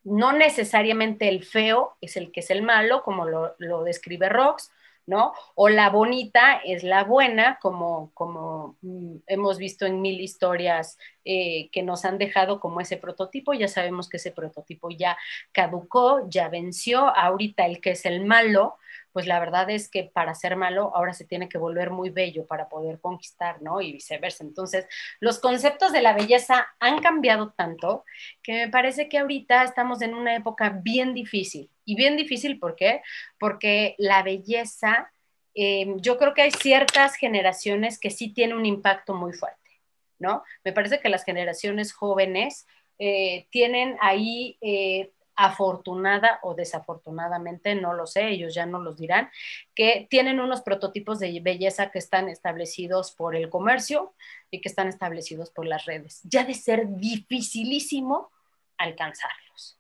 no 0.05 0.33
necesariamente 0.33 1.29
el 1.29 1.45
feo 1.45 1.97
es 2.01 2.17
el 2.17 2.31
que 2.31 2.41
es 2.41 2.51
el 2.51 2.63
malo, 2.63 3.03
como 3.03 3.27
lo, 3.27 3.55
lo 3.59 3.83
describe 3.83 4.29
Rox, 4.29 4.71
¿no? 5.09 5.33
O 5.55 5.71
la 5.71 5.89
bonita 5.89 6.61
es 6.65 6.85
la 6.85 7.03
buena, 7.03 7.59
como, 7.63 8.11
como 8.13 8.77
mm, 8.83 9.17
hemos 9.27 9.57
visto 9.57 9.87
en 9.87 10.03
mil 10.03 10.21
historias 10.21 10.99
eh, 11.25 11.71
que 11.73 11.83
nos 11.83 12.05
han 12.05 12.19
dejado 12.19 12.61
como 12.61 12.83
ese 12.83 12.99
prototipo. 12.99 13.55
Ya 13.55 13.69
sabemos 13.69 14.11
que 14.11 14.19
ese 14.19 14.33
prototipo 14.33 14.91
ya 14.91 15.17
caducó, 15.51 16.29
ya 16.29 16.51
venció. 16.51 17.09
Ahorita 17.17 17.65
el 17.65 17.81
que 17.81 17.93
es 17.93 18.05
el 18.05 18.27
malo, 18.27 18.77
pues 19.19 19.27
la 19.27 19.41
verdad 19.41 19.69
es 19.69 19.91
que 19.91 20.05
para 20.05 20.33
ser 20.37 20.55
malo 20.55 20.93
ahora 20.95 21.13
se 21.13 21.25
tiene 21.25 21.49
que 21.49 21.59
volver 21.59 21.91
muy 21.91 22.11
bello 22.11 22.47
para 22.47 22.69
poder 22.69 23.01
conquistar, 23.01 23.61
¿no? 23.61 23.81
Y 23.81 23.91
viceversa. 23.91 24.45
Entonces, 24.45 24.87
los 25.19 25.41
conceptos 25.41 25.91
de 25.91 26.03
la 26.03 26.13
belleza 26.13 26.69
han 26.79 27.01
cambiado 27.01 27.51
tanto 27.51 28.05
que 28.45 28.53
me 28.53 28.69
parece 28.69 29.09
que 29.09 29.19
ahorita 29.19 29.65
estamos 29.65 30.03
en 30.03 30.15
una 30.15 30.37
época 30.37 30.71
bien 30.85 31.15
difícil. 31.15 31.69
Y 31.85 31.97
bien 31.97 32.17
difícil, 32.17 32.61
¿por 32.61 32.77
qué? 32.77 33.03
Porque 33.41 33.97
la 33.99 34.23
belleza, 34.23 35.11
eh, 35.53 35.93
yo 35.97 36.17
creo 36.17 36.33
que 36.33 36.43
hay 36.43 36.53
ciertas 36.53 37.17
generaciones 37.17 37.99
que 37.99 38.11
sí 38.11 38.33
tienen 38.33 38.57
un 38.57 38.67
impacto 38.67 39.15
muy 39.15 39.33
fuerte, 39.33 39.81
¿no? 40.21 40.45
Me 40.63 40.73
parece 40.73 41.01
que 41.01 41.09
las 41.09 41.25
generaciones 41.25 41.93
jóvenes 41.93 42.69
eh, 43.01 43.49
tienen 43.51 43.97
ahí 44.01 44.59
eh, 44.61 45.11
afortunada 45.39 46.41
o 46.43 46.55
desafortunadamente, 46.55 47.77
no 47.77 47.95
lo 47.95 48.09
sé, 48.09 48.29
ellos 48.29 48.55
ya 48.55 48.67
no 48.67 48.81
los 48.81 48.99
dirán, 48.99 49.31
que 49.73 50.09
tienen 50.11 50.41
unos 50.41 50.63
prototipos 50.63 51.21
de 51.21 51.39
belleza 51.41 51.93
que 51.93 52.01
están 52.01 52.29
establecidos 52.29 53.13
por 53.13 53.37
el 53.37 53.49
comercio 53.49 54.13
y 54.51 54.61
que 54.61 54.69
están 54.69 54.89
establecidos 54.89 55.51
por 55.51 55.65
las 55.65 55.87
redes. 55.87 56.21
Ya 56.25 56.43
de 56.43 56.55
ser 56.55 56.89
dificilísimo 56.89 58.33
alcanzarlos. 58.79 59.77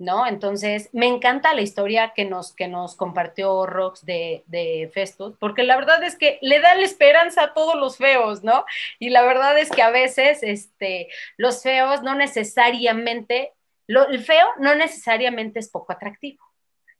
¿No? 0.00 0.28
Entonces, 0.28 0.90
me 0.92 1.08
encanta 1.08 1.54
la 1.54 1.60
historia 1.60 2.12
que 2.14 2.24
nos, 2.24 2.54
que 2.54 2.68
nos 2.68 2.94
compartió 2.94 3.66
Rox 3.66 4.06
de, 4.06 4.44
de 4.46 4.88
Festus, 4.94 5.34
porque 5.40 5.64
la 5.64 5.76
verdad 5.76 6.02
es 6.04 6.14
que 6.14 6.38
le 6.40 6.60
da 6.60 6.74
esperanza 6.74 7.42
a 7.42 7.52
todos 7.52 7.74
los 7.74 7.96
feos, 7.96 8.44
¿no? 8.44 8.64
Y 9.00 9.10
la 9.10 9.22
verdad 9.22 9.58
es 9.58 9.72
que 9.72 9.82
a 9.82 9.90
veces 9.90 10.44
este, 10.44 11.08
los 11.36 11.64
feos 11.64 12.04
no 12.04 12.14
necesariamente 12.14 13.54
el 13.88 14.20
feo 14.20 14.46
no 14.58 14.74
necesariamente 14.74 15.58
es 15.58 15.70
poco 15.70 15.92
atractivo. 15.92 16.44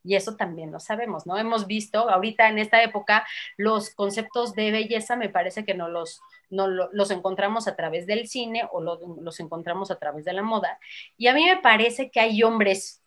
Y 0.05 0.15
eso 0.15 0.37
también 0.37 0.73
lo 0.73 0.81
sabemos, 0.81 1.27
¿no? 1.27 1.37
Hemos 1.37 1.67
visto 1.67 2.09
ahorita 2.09 2.49
en 2.49 2.59
esta 2.59 2.83
época 2.83 3.27
los 3.57 3.91
conceptos 3.91 4.55
de 4.55 4.71
belleza, 4.71 5.17
me 5.17 5.29
parece 5.29 5.65
que 5.65 5.75
no 5.75 5.89
los, 5.89 6.23
los 6.49 7.11
encontramos 7.11 7.69
a 7.69 7.77
través 7.77 8.07
del 8.07 8.27
cine 8.27 8.67
o 8.73 8.81
los 8.81 9.41
encontramos 9.41 9.91
a 9.91 9.99
través 9.99 10.25
de 10.25 10.33
la 10.33 10.43
moda. 10.43 10.79
Y 11.17 11.27
a 11.27 11.35
mí 11.35 11.45
me 11.45 11.59
parece 11.59 12.11
que 12.11 12.21
hay 12.21 12.43
hombres 12.43 13.03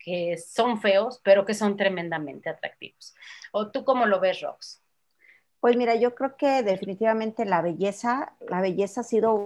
que 0.00 0.38
son 0.38 0.80
feos, 0.80 1.20
pero 1.22 1.44
que 1.44 1.54
son 1.54 1.76
tremendamente 1.76 2.48
atractivos. 2.48 3.14
¿O 3.52 3.70
tú 3.70 3.84
cómo 3.84 4.06
lo 4.06 4.18
ves, 4.18 4.40
Rox? 4.40 4.82
Pues 5.60 5.76
mira, 5.76 5.94
yo 5.94 6.14
creo 6.14 6.36
que 6.36 6.62
definitivamente 6.62 7.44
la 7.44 7.60
belleza, 7.60 8.34
la 8.40 8.62
belleza 8.62 9.02
ha 9.02 9.04
sido 9.04 9.44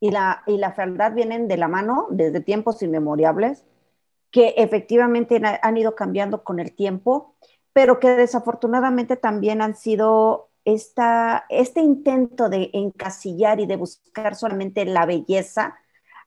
y 0.00 0.10
la, 0.10 0.42
y 0.46 0.56
la 0.58 0.72
fealdad 0.72 1.12
vienen 1.12 1.48
de 1.48 1.56
la 1.56 1.68
mano 1.68 2.06
desde 2.10 2.40
tiempos 2.40 2.82
inmemoriales, 2.82 3.64
que 4.30 4.54
efectivamente 4.56 5.40
han 5.62 5.76
ido 5.76 5.94
cambiando 5.94 6.44
con 6.44 6.60
el 6.60 6.74
tiempo, 6.74 7.34
pero 7.72 7.98
que 7.98 8.10
desafortunadamente 8.10 9.16
también 9.16 9.62
han 9.62 9.74
sido 9.74 10.50
esta, 10.64 11.46
este 11.48 11.80
intento 11.80 12.48
de 12.48 12.70
encasillar 12.72 13.60
y 13.60 13.66
de 13.66 13.76
buscar 13.76 14.34
solamente 14.34 14.84
la 14.84 15.06
belleza, 15.06 15.78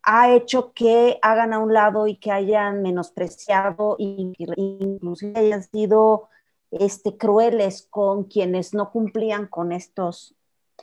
ha 0.03 0.33
hecho 0.33 0.73
que 0.73 1.19
hagan 1.21 1.53
a 1.53 1.59
un 1.59 1.73
lado 1.73 2.07
y 2.07 2.15
que 2.15 2.31
hayan 2.31 2.81
menospreciado 2.81 3.95
y 3.99 4.33
inclusive 4.57 5.39
hayan 5.39 5.63
sido 5.63 6.29
este, 6.71 7.17
crueles 7.17 7.87
con 7.89 8.23
quienes 8.23 8.73
no 8.73 8.91
cumplían 8.91 9.47
con 9.47 9.71
estos, 9.71 10.35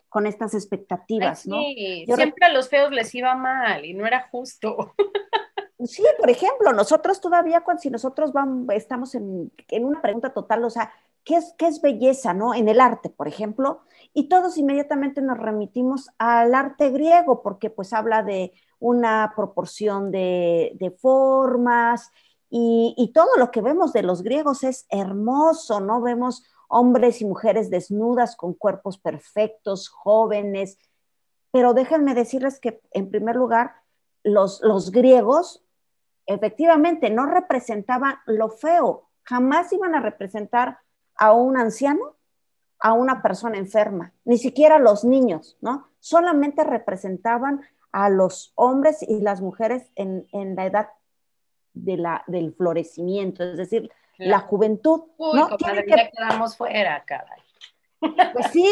con 0.09 0.27
estas 0.27 0.55
expectativas, 0.55 1.47
¿no? 1.47 1.59
Sí, 1.59 2.05
siempre 2.07 2.47
a 2.47 2.53
los 2.53 2.69
feos 2.69 2.91
les 2.91 3.15
iba 3.15 3.35
mal 3.35 3.85
y 3.85 3.95
no 3.95 4.07
era 4.07 4.29
justo. 4.31 4.95
Sí, 5.85 6.03
por 6.19 6.29
ejemplo, 6.29 6.73
nosotros 6.73 7.21
todavía, 7.21 7.61
cuando 7.61 7.81
si 7.81 7.89
nosotros 7.89 8.33
vamos, 8.33 8.67
estamos 8.75 9.15
en, 9.15 9.53
en, 9.69 9.85
una 9.85 10.03
pregunta 10.03 10.33
total, 10.33 10.65
o 10.65 10.71
sea, 10.71 10.93
¿qué 11.23 11.37
es, 11.37 11.55
¿qué 11.57 11.69
es 11.69 11.81
belleza, 11.81 12.35
no? 12.35 12.53
En 12.53 12.69
el 12.69 12.81
arte, 12.81 13.11
por 13.11 13.29
ejemplo, 13.29 13.83
y 14.13 14.29
todos 14.29 14.59
inmediatamente 14.59 15.23
nos 15.23 15.39
remitimos 15.39 16.09
al 16.19 16.53
arte 16.57 16.91
griego, 16.91 17.43
porque 17.43 17.71
pues 17.71 17.93
habla 17.93 18.25
de 18.25 18.53
una 18.81 19.33
proporción 19.37 20.11
de, 20.11 20.73
de 20.81 20.91
formas 20.91 22.11
y, 22.51 22.95
y 22.97 23.13
todo 23.13 23.29
lo 23.37 23.53
que 23.53 23.61
vemos 23.61 23.93
de 23.93 24.03
los 24.03 24.23
griegos 24.23 24.65
es 24.65 24.85
hermoso, 24.91 25.81
¿no? 25.81 26.01
Vemos 26.01 26.45
hombres 26.69 27.21
y 27.21 27.25
mujeres 27.25 27.71
desnudas 27.71 28.37
con 28.37 28.55
cuerpos 28.55 28.99
perfectos, 28.99 29.89
jóvenes. 29.89 30.79
Pero 31.51 31.75
déjenme 31.75 32.15
decirles 32.15 32.61
que, 32.61 32.81
en 32.93 33.11
primer 33.11 33.37
lugar, 33.37 33.73
los, 34.23 34.61
los 34.63 34.91
griegos 34.91 35.65
efectivamente 36.27 37.11
no 37.11 37.27
representaban 37.27 38.17
lo 38.27 38.51
feo, 38.51 39.09
jamás 39.23 39.73
iban 39.73 39.95
a 39.95 40.01
representar 40.01 40.79
a 41.17 41.33
un 41.33 41.57
anciano, 41.57 42.17
a 42.79 42.93
una 42.93 43.23
persona 43.23 43.59
enferma, 43.59 44.13
ni 44.25 44.39
siquiera 44.39 44.79
los 44.79 45.05
niños, 45.05 45.57
¿no? 45.61 45.89
Solamente 45.99 46.63
representaban 46.65 47.63
a 47.93 48.11
los 48.11 48.53
hombres 48.55 49.03
y 49.03 49.21
las 49.21 49.41
mujeres 49.41 49.91
en, 49.97 50.29
en 50.33 50.55
la 50.55 50.67
edad 50.67 50.89
de 51.73 51.97
la, 51.97 52.23
del 52.27 52.55
florecimiento, 52.55 53.43
es 53.43 53.57
decir, 53.57 53.91
la 54.19 54.41
juventud. 54.41 55.05
Uy, 55.17 55.39
¿no? 55.39 55.49
Comadre, 55.49 55.85
que... 55.85 56.11
quedamos 56.15 56.57
fuera, 56.57 57.03
caray. 57.05 57.41
Pues 58.01 58.47
sí, 58.53 58.65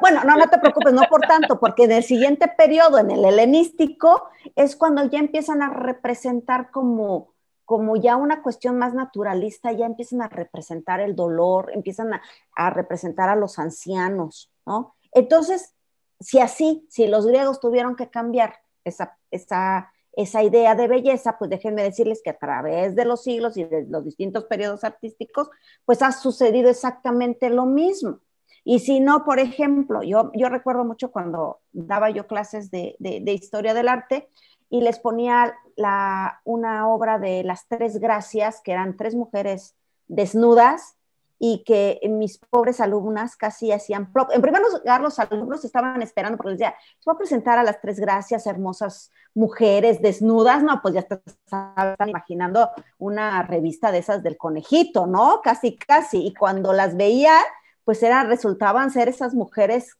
bueno, 0.00 0.22
no, 0.24 0.36
no 0.36 0.48
te 0.48 0.58
preocupes, 0.58 0.92
no 0.92 1.02
por 1.08 1.22
tanto, 1.22 1.58
porque 1.58 1.84
en 1.84 1.92
el 1.92 2.02
siguiente 2.02 2.46
periodo, 2.48 2.98
en 2.98 3.10
el 3.10 3.24
helenístico, 3.24 4.28
es 4.54 4.76
cuando 4.76 5.04
ya 5.04 5.18
empiezan 5.18 5.62
a 5.62 5.70
representar 5.70 6.70
como, 6.70 7.32
como 7.64 7.96
ya 7.96 8.16
una 8.16 8.42
cuestión 8.42 8.76
más 8.76 8.92
naturalista, 8.92 9.72
ya 9.72 9.86
empiezan 9.86 10.20
a 10.20 10.28
representar 10.28 11.00
el 11.00 11.16
dolor, 11.16 11.70
empiezan 11.72 12.12
a, 12.12 12.22
a 12.54 12.68
representar 12.68 13.30
a 13.30 13.36
los 13.36 13.58
ancianos, 13.58 14.52
¿no? 14.66 14.94
Entonces, 15.12 15.74
si 16.20 16.40
así, 16.40 16.86
si 16.90 17.06
los 17.06 17.26
griegos 17.26 17.60
tuvieron 17.60 17.96
que 17.96 18.10
cambiar 18.10 18.56
esa, 18.84 19.16
esa 19.30 19.90
esa 20.16 20.42
idea 20.42 20.74
de 20.74 20.88
belleza, 20.88 21.36
pues 21.38 21.50
déjenme 21.50 21.82
decirles 21.82 22.22
que 22.24 22.30
a 22.30 22.38
través 22.38 22.96
de 22.96 23.04
los 23.04 23.22
siglos 23.22 23.56
y 23.58 23.64
de 23.64 23.86
los 23.88 24.04
distintos 24.04 24.44
periodos 24.46 24.82
artísticos, 24.82 25.50
pues 25.84 26.00
ha 26.00 26.10
sucedido 26.10 26.70
exactamente 26.70 27.50
lo 27.50 27.66
mismo. 27.66 28.20
Y 28.64 28.80
si 28.80 28.98
no, 28.98 29.24
por 29.24 29.38
ejemplo, 29.38 30.02
yo, 30.02 30.32
yo 30.34 30.48
recuerdo 30.48 30.84
mucho 30.84 31.12
cuando 31.12 31.60
daba 31.72 32.10
yo 32.10 32.26
clases 32.26 32.70
de, 32.70 32.96
de, 32.98 33.32
historia 33.32 33.74
del 33.74 33.88
arte 33.88 34.28
y 34.70 34.80
les 34.80 34.98
ponía 34.98 35.54
la, 35.76 36.40
una 36.44 36.88
obra 36.88 37.18
de 37.18 37.44
las 37.44 37.68
tres 37.68 37.98
gracias, 37.98 38.62
que 38.62 38.72
eran 38.72 38.96
tres 38.96 39.14
mujeres 39.14 39.76
desnudas 40.08 40.95
y 41.38 41.62
que 41.64 42.00
mis 42.08 42.38
pobres 42.38 42.80
alumnas 42.80 43.36
casi 43.36 43.70
hacían, 43.70 44.10
en 44.32 44.42
primer 44.42 44.62
lugar 44.62 45.00
los 45.00 45.18
alumnos 45.18 45.64
estaban 45.64 46.00
esperando 46.00 46.36
porque 46.36 46.52
les 46.52 46.58
decía, 46.58 46.74
se 46.98 47.10
va 47.10 47.14
a 47.14 47.18
presentar 47.18 47.58
a 47.58 47.62
las 47.62 47.80
tres 47.80 48.00
gracias, 48.00 48.46
hermosas 48.46 49.10
mujeres 49.34 50.00
desnudas, 50.00 50.62
no, 50.62 50.80
pues 50.80 50.94
ya 50.94 51.00
están 51.00 52.08
imaginando 52.08 52.70
una 52.98 53.42
revista 53.42 53.92
de 53.92 53.98
esas 53.98 54.22
del 54.22 54.38
conejito, 54.38 55.06
¿no? 55.06 55.40
Casi, 55.42 55.76
casi, 55.76 56.26
y 56.26 56.32
cuando 56.32 56.72
las 56.72 56.96
veía, 56.96 57.36
pues 57.84 58.02
era, 58.02 58.24
resultaban 58.24 58.90
ser 58.90 59.08
esas 59.08 59.34
mujeres, 59.34 59.94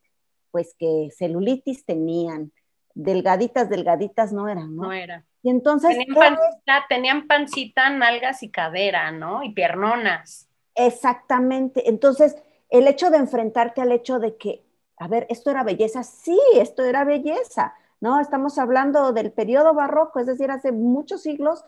pues 0.50 0.74
que 0.78 1.10
celulitis 1.14 1.84
tenían, 1.84 2.50
delgaditas, 2.94 3.68
delgaditas 3.68 4.32
no 4.32 4.48
eran, 4.48 4.74
¿no? 4.74 4.84
No 4.84 4.92
era. 4.92 5.22
Y 5.42 5.50
entonces... 5.50 5.90
Tenían 5.90 6.14
pancita, 6.14 6.84
tenían 6.88 7.26
pancita, 7.26 7.90
nalgas 7.90 8.42
y 8.42 8.50
cadera, 8.50 9.12
¿no? 9.12 9.42
Y 9.42 9.52
piernonas. 9.52 10.48
Exactamente. 10.76 11.88
Entonces, 11.88 12.36
el 12.68 12.86
hecho 12.86 13.10
de 13.10 13.16
enfrentarte 13.16 13.80
al 13.80 13.92
hecho 13.92 14.18
de 14.18 14.36
que, 14.36 14.64
a 14.98 15.08
ver, 15.08 15.26
esto 15.30 15.50
era 15.50 15.64
belleza, 15.64 16.02
sí, 16.04 16.38
esto 16.54 16.84
era 16.84 17.04
belleza, 17.04 17.74
¿no? 18.00 18.20
Estamos 18.20 18.58
hablando 18.58 19.12
del 19.12 19.32
periodo 19.32 19.74
barroco, 19.74 20.20
es 20.20 20.26
decir, 20.26 20.50
hace 20.50 20.72
muchos 20.72 21.22
siglos, 21.22 21.64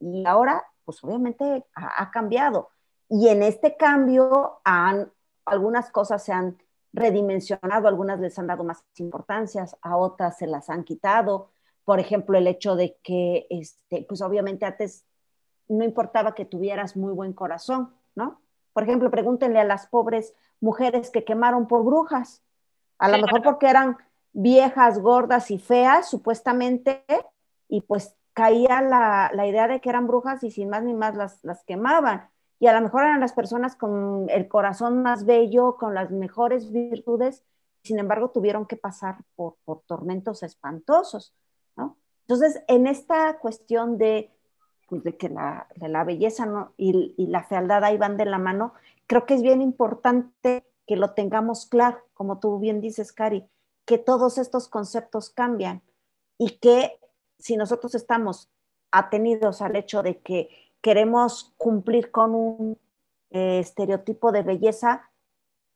y 0.00 0.26
ahora, 0.26 0.64
pues 0.84 1.02
obviamente 1.04 1.64
ha, 1.74 2.10
cambiado. 2.10 2.70
Y 3.08 3.28
en 3.28 3.42
este 3.42 3.76
cambio, 3.76 4.60
han, 4.64 5.12
algunas 5.44 5.90
cosas 5.90 6.24
se 6.24 6.32
han 6.32 6.58
redimensionado, 6.92 7.88
algunas 7.88 8.20
les 8.20 8.38
han 8.38 8.46
dado 8.48 8.64
más 8.64 8.84
importancias, 8.96 9.76
a 9.82 9.96
otras 9.96 10.38
se 10.38 10.46
las 10.46 10.70
han 10.70 10.84
quitado. 10.84 11.50
Por 11.84 12.00
ejemplo, 12.00 12.38
el 12.38 12.46
hecho 12.46 12.74
de 12.74 12.96
que, 13.02 13.46
este, 13.50 14.04
pues 14.08 14.22
obviamente 14.22 14.64
antes 14.64 15.04
no 15.72 15.84
importaba 15.84 16.34
que 16.34 16.44
tuvieras 16.44 16.96
muy 16.96 17.12
buen 17.12 17.32
corazón, 17.32 17.94
¿no? 18.14 18.40
Por 18.72 18.82
ejemplo, 18.84 19.10
pregúntenle 19.10 19.60
a 19.60 19.64
las 19.64 19.86
pobres 19.86 20.34
mujeres 20.60 21.10
que 21.10 21.24
quemaron 21.24 21.66
por 21.66 21.84
brujas, 21.84 22.42
a 22.98 23.08
lo 23.08 23.18
mejor 23.18 23.42
porque 23.42 23.68
eran 23.68 23.96
viejas, 24.32 25.00
gordas 25.00 25.50
y 25.50 25.58
feas, 25.58 26.08
supuestamente, 26.08 27.04
y 27.68 27.80
pues 27.82 28.14
caía 28.32 28.80
la, 28.80 29.30
la, 29.34 29.46
idea 29.46 29.66
de 29.68 29.80
que 29.80 29.90
eran 29.90 30.06
brujas 30.06 30.42
y 30.44 30.50
sin 30.50 30.70
más 30.70 30.84
ni 30.84 30.94
más 30.94 31.16
las, 31.16 31.42
las 31.42 31.64
quemaban. 31.64 32.28
Y 32.60 32.68
a 32.68 32.72
lo 32.72 32.80
mejor 32.80 33.02
eran 33.02 33.20
las 33.20 33.32
personas 33.32 33.74
con 33.76 34.26
el 34.30 34.46
corazón 34.48 35.02
más 35.02 35.26
bello, 35.26 35.76
con 35.76 35.94
las 35.94 36.10
mejores 36.10 36.70
virtudes, 36.70 37.42
sin 37.82 37.98
embargo 37.98 38.30
tuvieron 38.30 38.66
que 38.66 38.76
pasar 38.76 39.16
por, 39.34 39.56
por 39.64 39.80
tormentos 39.82 40.42
espantosos, 40.42 41.34
¿no? 41.76 41.96
Entonces, 42.20 42.62
en 42.68 42.86
esta 42.86 43.38
cuestión 43.38 43.98
de 43.98 44.30
pues, 44.92 45.04
de 45.04 45.16
que 45.16 45.30
la, 45.30 45.68
la 45.76 46.04
belleza 46.04 46.70
y, 46.76 47.14
y, 47.16 47.28
la 47.28 47.44
fealdad 47.44 47.82
ahí 47.82 47.96
van 47.96 48.18
de 48.18 48.26
la 48.26 48.36
mano, 48.36 48.74
creo 49.06 49.24
que 49.24 49.32
es 49.32 49.40
bien 49.40 49.62
importante 49.62 50.66
que 50.86 50.96
lo 50.96 51.14
tengamos 51.14 51.64
claro, 51.64 52.04
como 52.12 52.40
tú 52.40 52.58
bien 52.58 52.82
dices, 52.82 53.10
Cari, 53.10 53.48
que 53.86 53.96
todos 53.96 54.36
estos 54.36 54.68
conceptos 54.68 55.30
cambian 55.30 55.80
y 56.36 56.58
que 56.58 57.00
si 57.38 57.56
nosotros 57.56 57.94
estamos 57.94 58.50
atenidos 58.90 59.62
al 59.62 59.76
hecho 59.76 60.02
de 60.02 60.18
que 60.18 60.50
queremos 60.82 61.54
cumplir 61.56 62.10
con 62.10 62.34
un 62.34 62.78
eh, 63.30 63.60
estereotipo 63.60 64.30
de 64.30 64.42
belleza, 64.42 65.10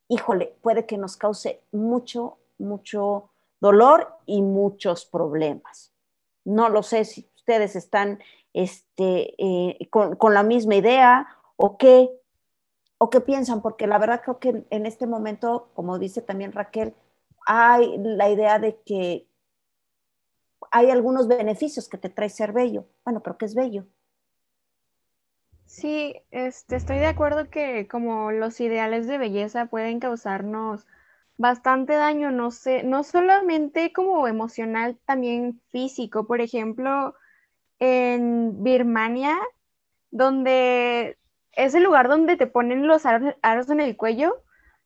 híjole, 0.09 0.59
puede 0.61 0.85
que 0.85 0.99
nos 0.99 1.17
cause 1.17 1.63
mucho, 1.73 2.37
mucho 2.59 3.31
dolor 3.61 4.15
y 4.27 4.43
muchos 4.43 5.07
problemas. 5.07 5.95
No 6.45 6.69
lo 6.69 6.83
sé 6.83 7.07
si 7.07 7.31
ustedes 7.35 7.77
están 7.77 8.19
este, 8.57 9.35
eh, 9.39 9.89
con, 9.91 10.17
con, 10.17 10.33
la 10.33 10.43
misma 10.43 10.77
idea 10.77 11.29
o 11.57 11.77
qué, 11.77 12.09
o 12.99 13.11
qué 13.11 13.21
piensan, 13.21 13.61
porque 13.61 13.87
la 13.87 13.99
verdad 13.99 14.23
creo 14.25 14.39
que 14.39 14.65
en 14.71 14.87
este 14.87 15.07
momento, 15.07 15.71
como 15.75 15.99
dice 15.99 16.23
también 16.23 16.53
Raquel, 16.53 16.95
hay 17.47 17.99
la 17.99 18.31
idea 18.31 18.59
de 18.59 18.81
que 18.81 19.29
hay 20.71 20.91
algunos 20.91 21.29
beneficios 21.29 21.89
que 21.89 21.99
te 21.99 22.09
trae 22.09 22.31
ser 22.31 22.53
bello. 22.53 22.87
Bueno, 23.05 23.23
pero 23.23 23.37
¿qué 23.37 23.45
es 23.45 23.55
bello? 23.55 23.85
Sí, 25.67 26.15
este, 26.31 26.77
estoy 26.77 26.99
de 26.99 27.07
acuerdo 27.07 27.51
que 27.51 27.87
como 27.89 28.33
los 28.33 28.59
ideales 28.61 29.07
de 29.07 29.19
belleza 29.19 29.67
pueden 29.67 30.01
causarnos 30.01 30.87
bastante 31.37 31.93
daño, 31.93 32.31
no 32.31 32.51
sé, 32.51 32.83
no 32.85 33.05
solamente 33.05 33.93
como 33.93 34.27
emocional, 34.29 34.99
también 35.05 35.61
físico. 35.71 36.27
Por 36.27 36.41
ejemplo, 36.41 37.15
en 37.79 38.63
Birmania, 38.63 39.37
donde 40.11 41.19
es 41.53 41.75
el 41.75 41.83
lugar 41.83 42.09
donde 42.09 42.37
te 42.37 42.47
ponen 42.47 42.87
los 42.87 43.05
aros, 43.07 43.71
en 43.71 43.81
el 43.81 43.97
cuello 43.97 44.43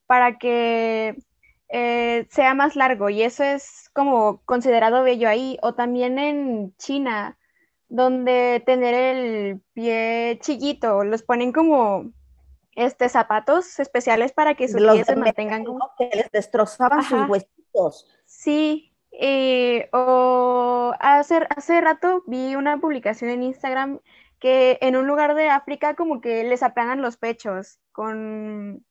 para 0.07 0.39
que 0.39 1.17
eh, 1.69 2.27
sea 2.31 2.55
más 2.55 2.75
largo 2.77 3.11
y 3.11 3.23
eso 3.23 3.45
es 3.45 3.91
como 3.93 4.43
considerado 4.45 5.03
bello 5.03 5.29
ahí. 5.29 5.59
O 5.63 5.75
también 5.75 6.19
en 6.19 6.75
China, 6.77 7.39
donde 7.89 8.63
tener 8.65 8.95
el 8.95 9.61
pie 9.73 10.39
chiquito, 10.41 11.05
los 11.05 11.23
ponen 11.23 11.53
como 11.53 12.13
este 12.77 13.09
zapatos 13.09 13.79
especiales 13.79 14.33
para 14.33 14.55
que 14.55 14.69
sus 14.69 14.81
pies 14.81 15.07
se 15.07 15.17
mantengan 15.17 15.65
como 15.65 15.91
que 15.99 16.09
les 16.15 16.31
destrozaban 16.31 17.03
sus 17.03 17.29
huesitos. 17.29 18.07
Sí, 18.25 18.90
eh, 19.23 19.91
o 19.93 20.95
hace, 20.99 21.47
hace 21.55 21.81
rato 21.81 22.25
vi 22.27 22.57
una 22.57 22.79
publicación 22.79 23.31
en 23.31 23.43
Instagram 23.43 24.01
que 24.39 24.79
en 24.81 24.97
un 24.97 25.07
lugar 25.07 25.35
de 25.35 25.51
África 25.51 25.95
como 25.95 26.23
que 26.23 26.43
les 26.45 26.63
aplanan 26.63 27.03
los 27.03 27.19
pechos 27.19 27.79
con... 27.93 28.85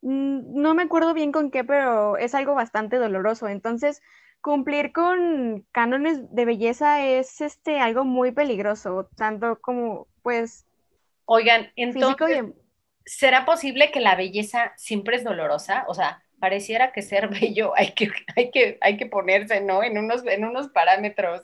Mm, 0.00 0.60
no 0.60 0.74
me 0.74 0.84
acuerdo 0.84 1.12
bien 1.12 1.32
con 1.32 1.50
qué, 1.50 1.64
pero 1.64 2.16
es 2.16 2.34
algo 2.34 2.54
bastante 2.54 2.96
doloroso. 2.96 3.46
Entonces, 3.46 4.00
cumplir 4.40 4.92
con 4.92 5.66
cánones 5.70 6.34
de 6.34 6.44
belleza 6.46 7.04
es 7.04 7.42
este 7.42 7.78
algo 7.78 8.04
muy 8.04 8.32
peligroso, 8.32 9.10
tanto 9.16 9.60
como 9.60 10.08
pues 10.22 10.66
Oigan, 11.26 11.70
entonces 11.76 12.30
em 12.30 12.52
¿será 13.04 13.44
posible 13.44 13.90
que 13.90 14.00
la 14.00 14.16
belleza 14.16 14.72
siempre 14.76 15.16
es 15.16 15.24
dolorosa? 15.24 15.84
O 15.88 15.94
sea, 15.94 16.21
pareciera 16.42 16.90
que 16.90 17.02
ser 17.02 17.28
bello 17.28 17.72
hay 17.76 17.92
que, 17.92 18.10
hay 18.34 18.50
que, 18.50 18.76
hay 18.80 18.96
que 18.96 19.06
ponerse, 19.06 19.60
¿no? 19.60 19.84
En 19.84 19.96
unos, 19.96 20.26
en 20.26 20.44
unos 20.44 20.70
parámetros 20.70 21.42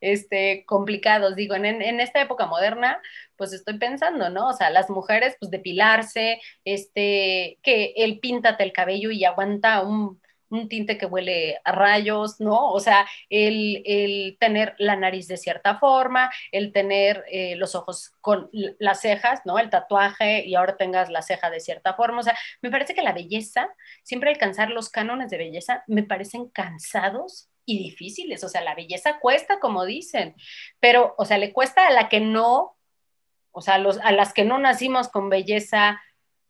este, 0.00 0.64
complicados. 0.64 1.36
Digo, 1.36 1.54
en, 1.54 1.66
en, 1.66 2.00
esta 2.00 2.22
época 2.22 2.46
moderna, 2.46 2.98
pues 3.36 3.52
estoy 3.52 3.78
pensando, 3.78 4.30
¿no? 4.30 4.48
O 4.48 4.54
sea, 4.54 4.70
las 4.70 4.88
mujeres, 4.88 5.36
pues 5.38 5.50
depilarse, 5.50 6.40
este, 6.64 7.58
que 7.62 7.92
él 7.96 8.20
píntate 8.20 8.64
el 8.64 8.72
cabello 8.72 9.10
y 9.10 9.26
aguanta 9.26 9.82
un 9.82 10.18
un 10.50 10.68
tinte 10.68 10.98
que 10.98 11.06
huele 11.06 11.60
a 11.64 11.72
rayos, 11.72 12.40
¿no? 12.40 12.70
O 12.70 12.80
sea, 12.80 13.06
el, 13.28 14.36
tener 14.40 14.74
la 14.78 14.96
nariz 14.96 15.28
de 15.28 15.36
cierta 15.36 15.78
forma, 15.78 16.30
el 16.52 16.72
tener 16.72 17.24
eh, 17.30 17.56
los 17.56 17.74
ojos 17.74 18.12
con 18.20 18.50
las 18.52 19.00
cejas, 19.00 19.40
¿no? 19.44 19.58
El 19.58 19.70
tatuaje 19.70 20.44
y 20.46 20.54
ahora 20.54 20.76
tengas 20.76 21.10
la 21.10 21.22
ceja 21.22 21.50
de 21.50 21.60
cierta 21.60 21.94
forma. 21.94 22.20
O 22.20 22.22
sea, 22.22 22.36
me 22.62 22.70
parece 22.70 22.94
que 22.94 23.02
la 23.02 23.12
belleza, 23.12 23.68
siempre 24.02 24.30
alcanzar 24.30 24.70
los 24.70 24.88
cánones 24.88 25.30
de 25.30 25.38
belleza, 25.38 25.84
me 25.86 26.02
parecen 26.02 26.48
cansados 26.48 27.50
y 27.64 27.78
difíciles. 27.78 28.42
O 28.44 28.48
sea, 28.48 28.62
la 28.62 28.74
belleza 28.74 29.18
cuesta, 29.20 29.60
como 29.60 29.84
dicen, 29.84 30.34
pero, 30.80 31.14
o 31.18 31.24
sea, 31.24 31.38
le 31.38 31.52
cuesta 31.52 31.86
a 31.86 31.90
la 31.92 32.08
que 32.08 32.20
no, 32.20 32.76
o 33.52 33.60
sea, 33.60 33.78
los, 33.78 33.98
a 33.98 34.12
las 34.12 34.32
que 34.32 34.44
no 34.44 34.58
nacimos 34.58 35.08
con 35.08 35.28
belleza 35.28 36.00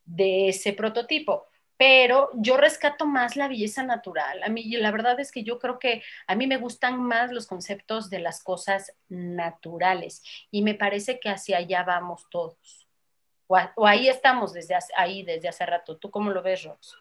de 0.05 0.49
ese 0.49 0.73
prototipo 0.73 1.48
pero 1.79 2.31
yo 2.35 2.57
rescato 2.57 3.07
más 3.07 3.37
la 3.37 3.47
belleza 3.47 3.85
natural. 3.85 4.43
A 4.43 4.49
mí, 4.49 4.65
la 4.77 4.91
verdad 4.91 5.19
es 5.21 5.31
que 5.31 5.45
yo 5.45 5.61
creo 5.61 5.79
que 5.79 6.03
a 6.27 6.35
mí 6.35 6.49
me 6.49 6.59
gustan 6.59 7.01
más 7.01 7.31
los 7.31 7.47
conceptos 7.47 8.11
de 8.11 8.19
las 8.19 8.43
cosas 8.43 8.93
naturales 9.09 10.25
y 10.51 10.63
me 10.63 10.75
parece 10.75 11.21
que 11.21 11.31
hacia 11.31 11.59
allá 11.59 11.85
vamos 11.85 12.27
todos. 12.31 12.89
O, 13.47 13.87
ahí 13.87 14.09
estamos 14.09 14.53
desde 14.53 14.77
ahí 14.97 15.23
desde 15.23 15.49
hace 15.49 15.65
rato. 15.65 15.97
¿Tú 15.97 16.11
cómo 16.11 16.31
lo 16.31 16.43
ves, 16.43 16.65
Rox? 16.65 16.97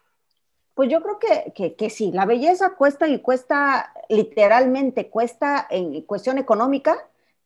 Pues 0.74 0.88
yo 0.88 1.02
creo 1.02 1.18
que, 1.18 1.74
que, 1.74 1.90
sí, 1.90 2.12
la 2.12 2.24
belleza 2.24 2.76
cuesta 2.76 3.08
y 3.08 3.18
cuesta 3.18 3.92
literalmente, 4.08 5.10
cuesta 5.10 5.66
en 5.68 6.02
cuestión 6.02 6.38
económica, 6.38 6.96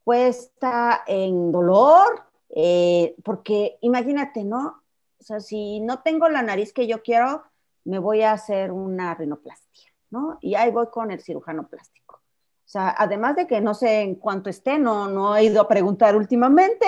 cuesta 0.04 1.02
en 1.06 1.50
dolor, 1.50 2.26
eh, 2.50 3.14
porque 3.24 3.78
imagínate, 3.80 4.44
¿no? 4.44 4.81
O 5.22 5.24
sea, 5.24 5.38
si 5.38 5.78
no 5.78 6.00
tengo 6.00 6.28
la 6.28 6.42
nariz 6.42 6.72
que 6.72 6.88
yo 6.88 7.00
quiero, 7.00 7.44
me 7.84 8.00
voy 8.00 8.22
a 8.22 8.32
hacer 8.32 8.72
una 8.72 9.14
rinoplastia, 9.14 9.92
¿no? 10.10 10.36
Y 10.40 10.56
ahí 10.56 10.72
voy 10.72 10.88
con 10.88 11.12
el 11.12 11.20
cirujano 11.20 11.68
plástico. 11.68 12.16
O 12.16 12.68
sea, 12.68 12.92
además 12.98 13.36
de 13.36 13.46
que 13.46 13.60
no 13.60 13.72
sé 13.72 14.00
en 14.00 14.16
cuánto 14.16 14.50
esté, 14.50 14.80
no, 14.80 15.06
no 15.06 15.36
he 15.36 15.44
ido 15.44 15.62
a 15.62 15.68
preguntar 15.68 16.16
últimamente, 16.16 16.86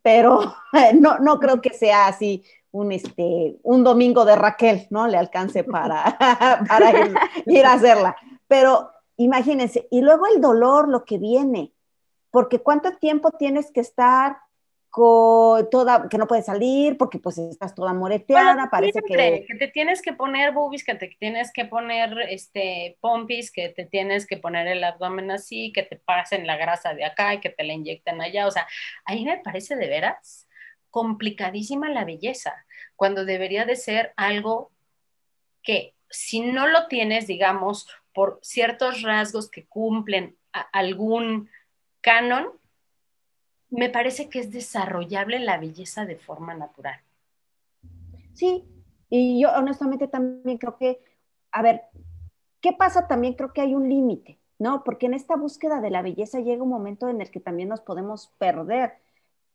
pero 0.00 0.40
no, 0.98 1.18
no 1.18 1.38
creo 1.38 1.60
que 1.60 1.74
sea 1.74 2.06
así 2.06 2.42
un, 2.70 2.90
este, 2.90 3.58
un 3.62 3.84
domingo 3.84 4.24
de 4.24 4.36
Raquel, 4.36 4.86
¿no? 4.88 5.06
Le 5.06 5.18
alcance 5.18 5.62
para, 5.62 6.16
para 6.66 6.90
ir, 6.90 7.14
ir, 7.44 7.66
a 7.66 7.74
hacerla. 7.74 8.16
Pero 8.48 8.92
imagínense, 9.18 9.88
y 9.90 10.00
luego 10.00 10.26
el 10.26 10.40
dolor, 10.40 10.88
lo 10.88 11.04
que 11.04 11.18
viene, 11.18 11.74
porque 12.30 12.60
cuánto 12.60 12.92
tiempo 12.96 13.32
tienes 13.32 13.70
que 13.70 13.80
estar 13.80 14.38
toda, 14.94 16.08
que 16.08 16.18
no 16.18 16.26
puedes 16.26 16.46
salir 16.46 16.96
porque 16.96 17.18
pues 17.18 17.38
estás 17.38 17.74
toda 17.74 17.92
moreteada, 17.92 18.68
parece 18.70 19.02
que... 19.02 19.44
que... 19.46 19.54
te 19.56 19.68
tienes 19.68 20.00
que 20.00 20.12
poner 20.12 20.52
boobies, 20.52 20.84
que 20.84 20.94
te 20.94 21.08
tienes 21.18 21.52
que 21.52 21.64
poner 21.64 22.16
este 22.28 22.96
pompis, 23.00 23.50
que 23.50 23.70
te 23.70 23.84
tienes 23.84 24.26
que 24.26 24.36
poner 24.36 24.68
el 24.68 24.84
abdomen 24.84 25.30
así, 25.30 25.72
que 25.72 25.82
te 25.82 25.96
pasen 25.96 26.46
la 26.46 26.56
grasa 26.56 26.94
de 26.94 27.04
acá 27.04 27.34
y 27.34 27.40
que 27.40 27.50
te 27.50 27.64
la 27.64 27.72
inyecten 27.72 28.20
allá, 28.20 28.46
o 28.46 28.50
sea, 28.50 28.66
ahí 29.04 29.24
me 29.24 29.38
parece 29.38 29.76
de 29.76 29.88
veras 29.88 30.46
complicadísima 30.90 31.88
la 31.88 32.04
belleza, 32.04 32.64
cuando 32.94 33.24
debería 33.24 33.64
de 33.64 33.74
ser 33.74 34.12
algo 34.16 34.70
que 35.64 35.94
si 36.08 36.40
no 36.40 36.68
lo 36.68 36.86
tienes, 36.86 37.26
digamos, 37.26 37.88
por 38.12 38.38
ciertos 38.42 39.02
rasgos 39.02 39.50
que 39.50 39.66
cumplen 39.66 40.36
algún 40.72 41.50
canon, 42.00 42.46
me 43.74 43.90
parece 43.90 44.28
que 44.28 44.38
es 44.38 44.52
desarrollable 44.52 45.38
la 45.40 45.58
belleza 45.58 46.06
de 46.06 46.16
forma 46.16 46.54
natural. 46.54 47.00
Sí, 48.32 48.64
y 49.10 49.40
yo 49.40 49.50
honestamente 49.52 50.08
también 50.08 50.58
creo 50.58 50.76
que, 50.76 51.00
a 51.50 51.62
ver, 51.62 51.82
¿qué 52.60 52.72
pasa? 52.72 53.06
También 53.06 53.34
creo 53.34 53.52
que 53.52 53.60
hay 53.60 53.74
un 53.74 53.88
límite, 53.88 54.38
¿no? 54.58 54.84
Porque 54.84 55.06
en 55.06 55.14
esta 55.14 55.36
búsqueda 55.36 55.80
de 55.80 55.90
la 55.90 56.02
belleza 56.02 56.40
llega 56.40 56.62
un 56.62 56.68
momento 56.68 57.08
en 57.08 57.20
el 57.20 57.30
que 57.30 57.40
también 57.40 57.68
nos 57.68 57.80
podemos 57.80 58.32
perder. 58.38 58.94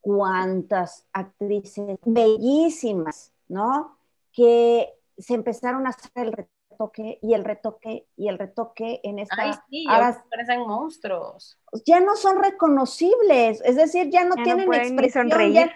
Cuántas 0.01 1.05
actrices 1.11 1.97
bellísimas, 2.05 3.33
¿no? 3.49 3.97
Que 4.31 4.93
se 5.17 5.33
empezaron 5.33 5.85
a 5.85 5.89
hacer 5.89 6.27
el 6.27 6.47
retoque 6.79 7.19
y 7.21 7.33
el 7.33 7.43
retoque 7.43 8.07
y 8.15 8.27
el 8.27 8.37
retoque 8.37 9.01
en 9.03 9.19
esta... 9.19 9.35
Ay, 9.37 9.51
sí, 9.69 9.85
ahora 9.89 10.23
parecen 10.29 10.61
monstruos. 10.61 11.59
Ya 11.85 11.99
no 11.99 12.15
son 12.15 12.41
reconocibles, 12.41 13.61
es 13.65 13.75
decir, 13.75 14.09
ya 14.09 14.23
no 14.23 14.35
tienen 14.35 14.71
expresión. 14.73 15.29
Ya, 15.29 15.71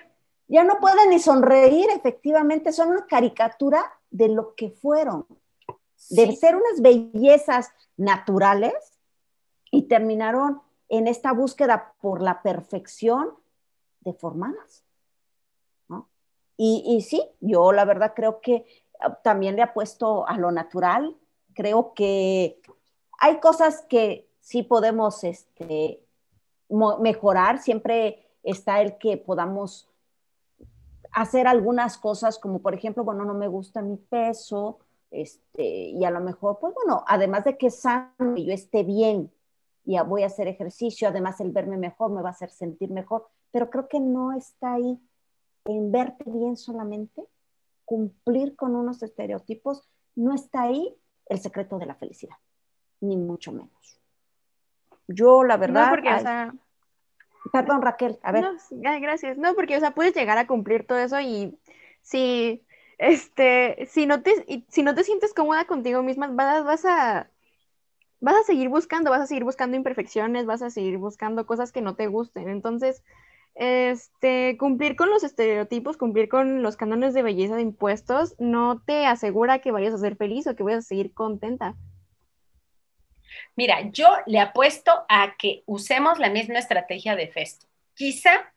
ya, 0.48 0.64
no 0.64 0.80
pueden 0.80 1.10
ni 1.10 1.20
sonreír, 1.20 1.88
efectivamente, 1.96 2.72
son 2.72 2.90
una 2.90 3.06
caricatura 3.06 3.84
de 4.12 4.30
lo 4.30 4.56
que 4.56 4.70
fueron. 4.70 5.28
De 6.10 6.36
ser 6.36 6.56
unas 6.56 6.82
bellezas 6.82 7.72
naturales 7.96 8.74
y 9.72 9.84
terminaron 9.84 10.62
en 10.90 11.08
esta 11.08 11.32
búsqueda 11.32 11.94
por 12.02 12.22
la 12.22 12.42
perfección 12.42 13.32
deformadas. 14.02 14.84
¿no? 15.88 16.10
Y, 16.58 16.84
y 16.86 17.02
sí, 17.02 17.24
yo 17.40 17.72
la 17.72 17.86
verdad 17.86 18.14
creo 18.16 18.42
que 18.42 18.66
también 19.24 19.56
le 19.56 19.62
apuesto 19.62 20.28
a 20.28 20.38
lo 20.38 20.52
natural. 20.52 21.16
Creo 21.54 21.94
que 21.94 22.62
hay 23.20 23.40
cosas 23.40 23.86
que 23.90 24.30
sí 24.40 24.64
podemos 24.64 25.24
este, 25.24 26.04
mejorar. 27.00 27.60
Siempre 27.60 28.28
está 28.44 28.82
el 28.82 28.98
que 28.98 29.18
podamos 29.18 29.90
hacer 31.14 31.48
algunas 31.48 31.98
cosas 31.98 32.40
como 32.40 32.60
por 32.60 32.74
ejemplo, 32.74 33.04
bueno, 33.04 33.24
no 33.24 33.34
me 33.34 33.48
gusta 33.48 33.82
mi 33.82 33.98
peso, 33.98 34.80
este, 35.12 35.64
y 35.64 36.04
a 36.06 36.12
lo 36.12 36.20
mejor, 36.20 36.58
pues 36.60 36.74
bueno, 36.74 37.04
además 37.08 37.44
de 37.46 37.56
que 37.56 37.70
sano 37.70 38.36
y 38.36 38.46
yo 38.46 38.54
esté 38.54 38.84
bien 38.84 39.32
y 39.86 40.00
voy 40.00 40.24
a 40.24 40.28
hacer 40.28 40.48
ejercicio, 40.48 41.08
además 41.08 41.40
el 41.40 41.52
verme 41.52 41.78
mejor 41.78 42.12
me 42.12 42.24
va 42.24 42.30
a 42.30 42.32
hacer 42.32 42.50
sentir 42.50 42.90
mejor, 42.90 43.28
pero 43.52 43.70
creo 43.70 43.88
que 43.88 44.00
no 44.00 44.32
está 44.34 44.74
ahí 44.74 45.00
en 45.66 45.92
verte 45.92 46.24
bien 46.26 46.58
solamente, 46.58 47.24
cumplir 47.94 48.56
con 48.56 48.76
unos 48.76 49.04
estereotipos, 49.04 49.88
no 50.16 50.34
está 50.34 50.64
ahí 50.64 50.98
el 51.28 51.40
secreto 51.40 51.78
de 51.78 51.86
la 51.86 51.94
felicidad, 51.94 52.38
ni 53.02 53.16
mucho 53.18 53.52
menos. 53.52 54.02
Yo, 55.08 55.44
la 55.44 55.58
verdad... 55.58 55.86
No, 55.86 55.90
porque, 55.92 56.12
o 56.12 56.20
sea... 56.20 56.56
Perdón, 57.52 57.84
Raquel, 57.84 58.18
a 58.24 58.32
ver. 58.32 58.46
No, 58.72 59.00
gracias. 59.00 59.38
No, 59.38 59.54
porque, 59.54 59.78
o 59.78 59.80
sea, 59.80 59.94
puedes 59.94 60.16
llegar 60.16 60.40
a 60.40 60.48
cumplir 60.48 60.88
todo 60.88 60.98
eso 60.98 61.20
y 61.20 61.56
si, 62.02 62.66
este, 62.98 63.88
si 63.92 64.08
no 64.08 64.24
te, 64.24 64.66
si 64.70 64.82
no 64.82 64.96
te 64.96 65.04
sientes 65.04 65.36
cómoda 65.36 65.66
contigo 65.66 66.02
misma, 66.02 66.30
vas, 66.30 66.64
vas 66.64 66.86
a, 66.86 67.30
vas 68.22 68.36
a 68.38 68.44
seguir 68.44 68.70
buscando, 68.70 69.12
vas 69.12 69.22
a 69.22 69.28
seguir 69.28 69.44
buscando 69.44 69.78
imperfecciones, 69.78 70.48
vas 70.48 70.64
a 70.64 70.72
seguir 70.72 70.98
buscando 70.98 71.46
cosas 71.46 71.72
que 71.72 71.82
no 71.82 71.96
te 71.96 72.08
gusten. 72.08 72.50
Entonces, 72.50 73.04
este, 73.56 74.58
cumplir 74.58 74.96
con 74.96 75.10
los 75.10 75.24
estereotipos, 75.24 75.98
cumplir 75.98 76.30
con 76.30 76.64
los 76.64 76.76
cánones 76.76 77.14
de 77.14 77.24
belleza 77.24 77.56
de 77.56 77.62
impuestos, 77.62 78.36
no 78.40 78.82
te 78.82 79.06
asegura 79.06 79.60
que 79.60 79.72
vayas 79.72 79.94
a 79.94 80.00
ser 80.00 80.16
feliz 80.16 80.48
o 80.48 80.56
que 80.56 80.64
vayas 80.64 80.86
a 80.86 80.88
seguir 80.88 81.14
contenta. 81.14 81.76
Mira, 83.56 83.82
yo 83.92 84.10
le 84.26 84.40
apuesto 84.40 85.06
a 85.10 85.36
que 85.38 85.64
usemos 85.66 86.20
la 86.20 86.30
misma 86.30 86.60
estrategia 86.60 87.16
de 87.16 87.28
Festo. 87.28 87.68
Quizá, 87.96 88.54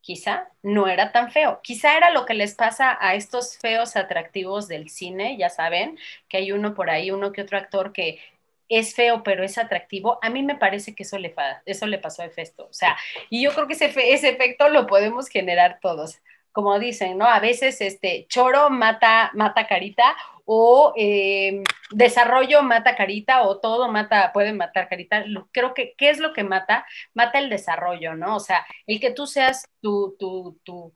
quizá 0.00 0.48
no 0.62 0.86
era 0.86 1.12
tan 1.12 1.30
feo. 1.30 1.60
Quizá 1.62 1.96
era 1.96 2.10
lo 2.10 2.26
que 2.26 2.34
les 2.34 2.54
pasa 2.54 2.96
a 3.00 3.14
estos 3.14 3.58
feos 3.58 3.96
atractivos 3.96 4.68
del 4.68 4.88
cine, 4.88 5.36
ya 5.36 5.48
saben, 5.48 5.98
que 6.28 6.38
hay 6.38 6.52
uno 6.52 6.74
por 6.74 6.90
ahí, 6.90 7.10
uno 7.10 7.32
que 7.32 7.42
otro 7.42 7.58
actor 7.58 7.92
que 7.92 8.20
es 8.70 8.94
feo, 8.94 9.22
pero 9.24 9.42
es 9.44 9.58
atractivo, 9.58 10.18
a 10.22 10.30
mí 10.30 10.42
me 10.42 10.54
parece 10.54 10.94
que 10.94 11.02
eso 11.02 11.18
le, 11.18 11.34
eso 11.66 11.86
le 11.86 11.98
pasó 11.98 12.22
a 12.22 12.30
Festo. 12.30 12.66
O 12.66 12.72
sea, 12.72 12.96
y 13.28 13.42
yo 13.42 13.52
creo 13.52 13.66
que 13.66 13.74
ese, 13.74 13.86
efecto 14.28 14.68
lo 14.68 14.86
podemos 14.86 15.28
generar 15.28 15.78
todos. 15.82 16.20
Como 16.52 16.78
dicen, 16.78 17.18
¿no? 17.18 17.26
A 17.26 17.38
veces 17.40 17.80
este 17.80 18.26
choro 18.28 18.70
mata, 18.70 19.30
mata 19.34 19.66
carita 19.66 20.16
o 20.44 20.92
eh, 20.96 21.62
desarrollo 21.92 22.62
mata 22.62 22.96
carita 22.96 23.42
o 23.42 23.60
todo 23.60 23.88
mata, 23.88 24.32
puede 24.32 24.52
matar 24.52 24.88
carita. 24.88 25.24
Creo 25.52 25.74
que, 25.74 25.94
¿qué 25.96 26.10
es 26.10 26.18
lo 26.18 26.32
que 26.32 26.42
mata? 26.44 26.86
Mata 27.14 27.38
el 27.38 27.50
desarrollo, 27.50 28.14
¿no? 28.14 28.36
O 28.36 28.40
sea, 28.40 28.66
el 28.86 29.00
que 29.00 29.12
tú 29.12 29.26
seas 29.26 29.64
tu, 29.80 30.16
tu, 30.18 30.58
tu, 30.64 30.92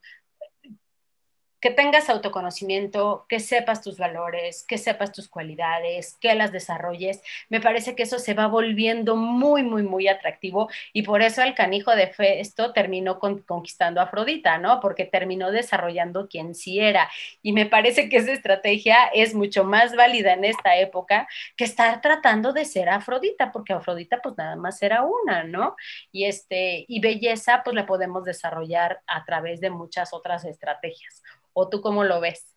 que 1.64 1.70
tengas 1.70 2.10
autoconocimiento, 2.10 3.24
que 3.26 3.40
sepas 3.40 3.80
tus 3.80 3.96
valores, 3.96 4.66
que 4.68 4.76
sepas 4.76 5.12
tus 5.12 5.30
cualidades, 5.30 6.18
que 6.20 6.34
las 6.34 6.52
desarrolles, 6.52 7.22
me 7.48 7.58
parece 7.58 7.96
que 7.96 8.02
eso 8.02 8.18
se 8.18 8.34
va 8.34 8.48
volviendo 8.48 9.16
muy, 9.16 9.62
muy, 9.62 9.82
muy 9.82 10.06
atractivo 10.06 10.68
y 10.92 11.04
por 11.04 11.22
eso 11.22 11.40
el 11.40 11.54
canijo 11.54 11.96
de 11.96 12.08
Festo 12.08 12.74
terminó 12.74 13.18
conquistando 13.18 14.02
a 14.02 14.04
Afrodita, 14.04 14.58
¿no? 14.58 14.78
Porque 14.78 15.06
terminó 15.06 15.50
desarrollando 15.52 16.28
quien 16.28 16.54
sí 16.54 16.80
era. 16.80 17.08
Y 17.40 17.54
me 17.54 17.64
parece 17.64 18.10
que 18.10 18.18
esa 18.18 18.32
estrategia 18.32 19.06
es 19.14 19.34
mucho 19.34 19.64
más 19.64 19.96
válida 19.96 20.34
en 20.34 20.44
esta 20.44 20.76
época 20.76 21.26
que 21.56 21.64
estar 21.64 22.02
tratando 22.02 22.52
de 22.52 22.66
ser 22.66 22.90
Afrodita, 22.90 23.52
porque 23.52 23.72
Afrodita 23.72 24.20
pues 24.22 24.36
nada 24.36 24.56
más 24.56 24.82
era 24.82 25.02
una, 25.02 25.44
¿no? 25.44 25.76
Y, 26.12 26.26
este, 26.26 26.84
y 26.86 27.00
belleza 27.00 27.62
pues 27.64 27.74
la 27.74 27.86
podemos 27.86 28.22
desarrollar 28.22 29.00
a 29.06 29.24
través 29.24 29.62
de 29.62 29.70
muchas 29.70 30.12
otras 30.12 30.44
estrategias 30.44 31.22
¿O 31.54 31.68
tú 31.68 31.80
cómo 31.80 32.04
lo 32.04 32.20
ves? 32.20 32.54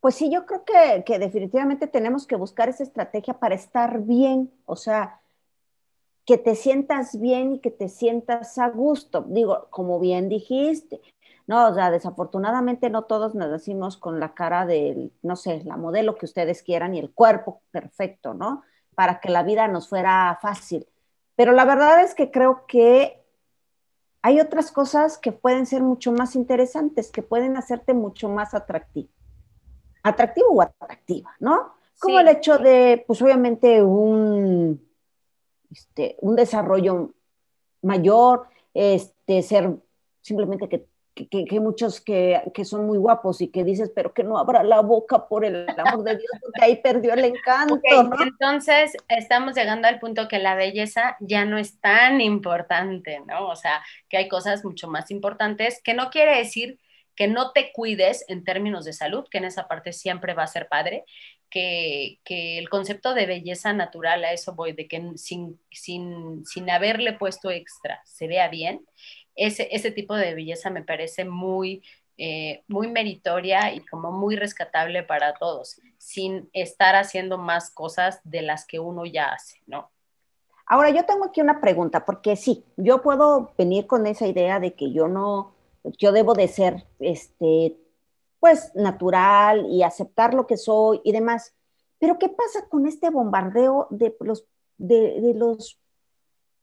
Pues 0.00 0.14
sí, 0.14 0.30
yo 0.30 0.46
creo 0.46 0.64
que, 0.64 1.18
definitivamente 1.18 1.86
tenemos 1.86 2.26
que 2.26 2.36
buscar 2.36 2.68
esa 2.68 2.82
estrategia 2.82 3.34
para 3.34 3.54
estar 3.54 4.00
bien, 4.02 4.52
o 4.64 4.76
sea, 4.76 5.20
que 6.24 6.38
te 6.38 6.54
sientas 6.54 7.18
bien 7.18 7.54
y 7.54 7.60
que 7.60 7.70
te 7.70 7.88
sientas 7.88 8.58
a 8.58 8.68
gusto. 8.68 9.22
Digo, 9.28 9.68
como 9.70 9.98
bien 9.98 10.28
dijiste, 10.28 11.00
no, 11.46 11.68
o 11.68 11.74
sea, 11.74 11.90
desafortunadamente 11.90 12.90
no 12.90 13.04
todos 13.04 13.34
nos 13.34 13.50
decimos 13.50 13.96
con 13.96 14.20
la 14.20 14.34
cara 14.34 14.66
del, 14.66 15.12
no 15.22 15.36
sé, 15.36 15.62
la 15.64 15.76
modelo 15.76 16.16
que 16.16 16.26
ustedes 16.26 16.62
quieran 16.62 16.94
y 16.94 16.98
el 17.00 17.12
cuerpo 17.12 17.62
perfecto, 17.70 18.34
¿no? 18.34 18.62
Para 18.94 19.20
que 19.20 19.30
la 19.30 19.42
vida 19.42 19.66
nos 19.68 19.88
fuera 19.88 20.38
fácil. 20.40 20.86
Pero 21.34 21.52
la 21.52 21.64
verdad 21.64 22.02
es 22.02 22.14
que 22.14 22.30
creo 22.30 22.66
que 22.66 23.17
hay 24.22 24.40
otras 24.40 24.72
cosas 24.72 25.18
que 25.18 25.32
pueden 25.32 25.66
ser 25.66 25.82
mucho 25.82 26.12
más 26.12 26.34
interesantes, 26.34 27.10
que 27.10 27.22
pueden 27.22 27.56
hacerte 27.56 27.94
mucho 27.94 28.28
más 28.28 28.54
atractivo. 28.54 29.08
Atractivo 30.02 30.48
o 30.48 30.62
atractiva, 30.62 31.34
¿no? 31.40 31.72
Como 32.00 32.20
el 32.20 32.28
hecho 32.28 32.58
de, 32.58 33.04
pues 33.06 33.20
obviamente, 33.22 33.82
un, 33.82 34.80
este, 35.70 36.16
un 36.20 36.36
desarrollo 36.36 37.12
mayor, 37.82 38.48
este, 38.74 39.42
ser 39.42 39.76
simplemente 40.20 40.68
que 40.68 40.86
que, 41.26 41.44
que, 41.44 41.60
muchos 41.60 42.00
que, 42.00 42.40
que, 42.54 42.64
son 42.64 42.86
muy 42.86 42.98
guapos 42.98 43.40
y 43.40 43.48
que 43.48 43.64
dices, 43.64 43.90
pero 43.94 44.12
que 44.12 44.24
no 44.24 44.38
abra 44.38 44.62
la 44.62 44.80
boca 44.80 45.26
por 45.28 45.44
el 45.44 45.66
amor 45.76 46.04
de 46.04 46.16
Dios, 46.16 46.30
porque 46.40 46.64
ahí 46.64 46.76
perdió 46.76 47.14
el 47.14 47.24
encanto. 47.24 47.80
Entonces, 48.22 48.92
estamos 49.08 49.54
llegando 49.54 49.88
al 49.88 49.98
punto 49.98 50.28
que 50.28 50.38
la 50.38 50.54
belleza 50.54 51.16
ya 51.20 51.44
no 51.44 51.58
es 51.58 51.80
tan 51.80 52.20
importante, 52.20 53.20
¿no? 53.26 53.48
O 53.48 53.56
sea, 53.56 53.82
que 54.08 54.16
hay 54.18 54.28
cosas 54.28 54.64
mucho 54.64 54.88
más 54.88 55.10
importantes, 55.10 55.80
que 55.82 55.94
no 55.94 56.10
quiere 56.10 56.36
decir 56.36 56.78
que 57.18 57.26
no 57.26 57.50
te 57.50 57.72
cuides 57.72 58.24
en 58.28 58.44
términos 58.44 58.84
de 58.84 58.92
salud, 58.92 59.26
que 59.28 59.38
en 59.38 59.44
esa 59.44 59.66
parte 59.66 59.92
siempre 59.92 60.34
va 60.34 60.44
a 60.44 60.46
ser 60.46 60.68
padre, 60.68 61.04
que, 61.50 62.20
que 62.24 62.58
el 62.58 62.68
concepto 62.68 63.12
de 63.12 63.26
belleza 63.26 63.72
natural, 63.72 64.24
a 64.24 64.32
eso 64.32 64.54
voy, 64.54 64.72
de 64.72 64.86
que 64.86 65.02
sin, 65.16 65.58
sin, 65.70 66.46
sin 66.46 66.70
haberle 66.70 67.14
puesto 67.14 67.50
extra 67.50 68.00
se 68.04 68.28
vea 68.28 68.48
bien 68.48 68.86
ese, 69.38 69.68
ese 69.70 69.90
tipo 69.90 70.14
de 70.14 70.34
belleza 70.34 70.68
me 70.68 70.82
parece 70.82 71.24
muy, 71.24 71.82
eh, 72.18 72.64
muy 72.66 72.88
meritoria 72.88 73.72
y 73.72 73.80
como 73.86 74.10
muy 74.10 74.36
rescatable 74.36 75.04
para 75.04 75.34
todos, 75.34 75.80
sin 75.96 76.50
estar 76.52 76.96
haciendo 76.96 77.38
más 77.38 77.70
cosas 77.70 78.20
de 78.24 78.42
las 78.42 78.66
que 78.66 78.80
uno 78.80 79.06
ya 79.06 79.32
hace, 79.32 79.62
¿no? 79.66 79.90
Ahora, 80.66 80.90
yo 80.90 81.06
tengo 81.06 81.24
aquí 81.24 81.40
una 81.40 81.60
pregunta, 81.60 82.04
porque 82.04 82.36
sí, 82.36 82.64
yo 82.76 83.00
puedo 83.00 83.52
venir 83.56 83.86
con 83.86 84.06
esa 84.06 84.26
idea 84.26 84.60
de 84.60 84.74
que 84.74 84.92
yo 84.92 85.08
no, 85.08 85.54
yo 85.96 86.12
debo 86.12 86.34
de 86.34 86.48
ser, 86.48 86.86
este, 86.98 87.78
pues, 88.40 88.74
natural 88.74 89.66
y 89.70 89.82
aceptar 89.82 90.34
lo 90.34 90.46
que 90.46 90.58
soy 90.58 91.00
y 91.04 91.12
demás. 91.12 91.54
Pero, 91.98 92.18
¿qué 92.18 92.28
pasa 92.28 92.68
con 92.68 92.86
este 92.86 93.08
bombardeo 93.08 93.86
de 93.90 94.14
los, 94.20 94.44
de, 94.76 95.20
de 95.22 95.34
los, 95.34 95.80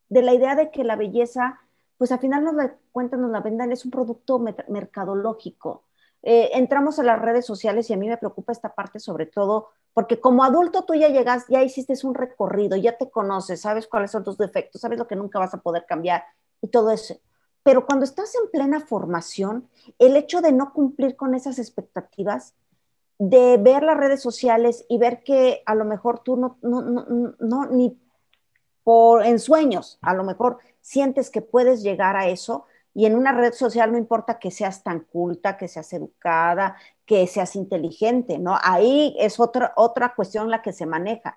de 0.09 0.21
la 0.21 0.33
idea 0.33 0.55
de 0.55 0.69
que 0.69 0.83
la 0.83 0.97
belleza 0.97 1.64
pues 1.97 2.11
al 2.11 2.19
final 2.19 2.43
nos 2.43 2.55
la 2.55 2.75
cuentan, 2.91 3.21
nos 3.21 3.31
la 3.31 3.41
vendan, 3.41 3.71
es 3.71 3.85
un 3.85 3.91
producto 3.91 4.39
mercadológico. 4.39 5.83
Eh, 6.21 6.51
entramos 6.53 6.97
a 6.99 7.03
las 7.03 7.21
redes 7.21 7.45
sociales 7.45 7.89
y 7.89 7.93
a 7.93 7.97
mí 7.97 8.09
me 8.09 8.17
preocupa 8.17 8.51
esta 8.51 8.73
parte 8.73 8.99
sobre 8.99 9.27
todo 9.27 9.69
porque 9.93 10.19
como 10.19 10.43
adulto 10.43 10.83
tú 10.83 10.93
ya 10.93 11.07
llegas, 11.07 11.45
ya 11.47 11.63
hiciste 11.63 11.93
un 12.03 12.15
recorrido, 12.15 12.75
ya 12.75 12.97
te 12.97 13.09
conoces, 13.09 13.61
sabes 13.61 13.87
cuáles 13.87 14.11
son 14.11 14.25
tus 14.25 14.37
defectos, 14.37 14.81
sabes 14.81 14.99
lo 14.99 15.07
que 15.07 15.15
nunca 15.15 15.39
vas 15.39 15.53
a 15.53 15.61
poder 15.61 15.85
cambiar 15.87 16.23
y 16.61 16.67
todo 16.67 16.91
eso. 16.91 17.15
Pero 17.63 17.85
cuando 17.85 18.03
estás 18.03 18.35
en 18.35 18.51
plena 18.51 18.81
formación, 18.81 19.69
el 19.97 20.17
hecho 20.17 20.41
de 20.41 20.51
no 20.51 20.73
cumplir 20.73 21.15
con 21.15 21.33
esas 21.33 21.59
expectativas, 21.59 22.55
de 23.17 23.57
ver 23.57 23.83
las 23.83 23.95
redes 23.95 24.21
sociales 24.21 24.85
y 24.89 24.97
ver 24.97 25.23
que 25.23 25.63
a 25.65 25.75
lo 25.75 25.85
mejor 25.85 26.19
tú 26.19 26.35
no, 26.35 26.57
no, 26.61 26.81
no, 26.81 27.35
no 27.39 27.65
ni 27.67 27.97
por 28.85 29.25
en 29.25 29.39
sueños, 29.39 29.97
a 30.03 30.13
lo 30.13 30.23
mejor 30.23 30.59
sientes 30.79 31.31
que 31.31 31.41
puedes 31.41 31.81
llegar 31.81 32.15
a 32.15 32.27
eso 32.27 32.67
y 32.93 33.07
en 33.07 33.15
una 33.15 33.31
red 33.31 33.51
social 33.51 33.91
no 33.91 33.97
importa 33.97 34.37
que 34.37 34.51
seas 34.51 34.83
tan 34.83 34.99
culta, 34.99 35.57
que 35.57 35.67
seas 35.67 35.91
educada, 35.91 36.77
que 37.03 37.25
seas 37.25 37.55
inteligente, 37.55 38.37
¿no? 38.37 38.57
Ahí 38.61 39.15
es 39.19 39.39
otra, 39.39 39.73
otra 39.75 40.13
cuestión 40.13 40.51
la 40.51 40.61
que 40.61 40.71
se 40.71 40.85
maneja. 40.85 41.35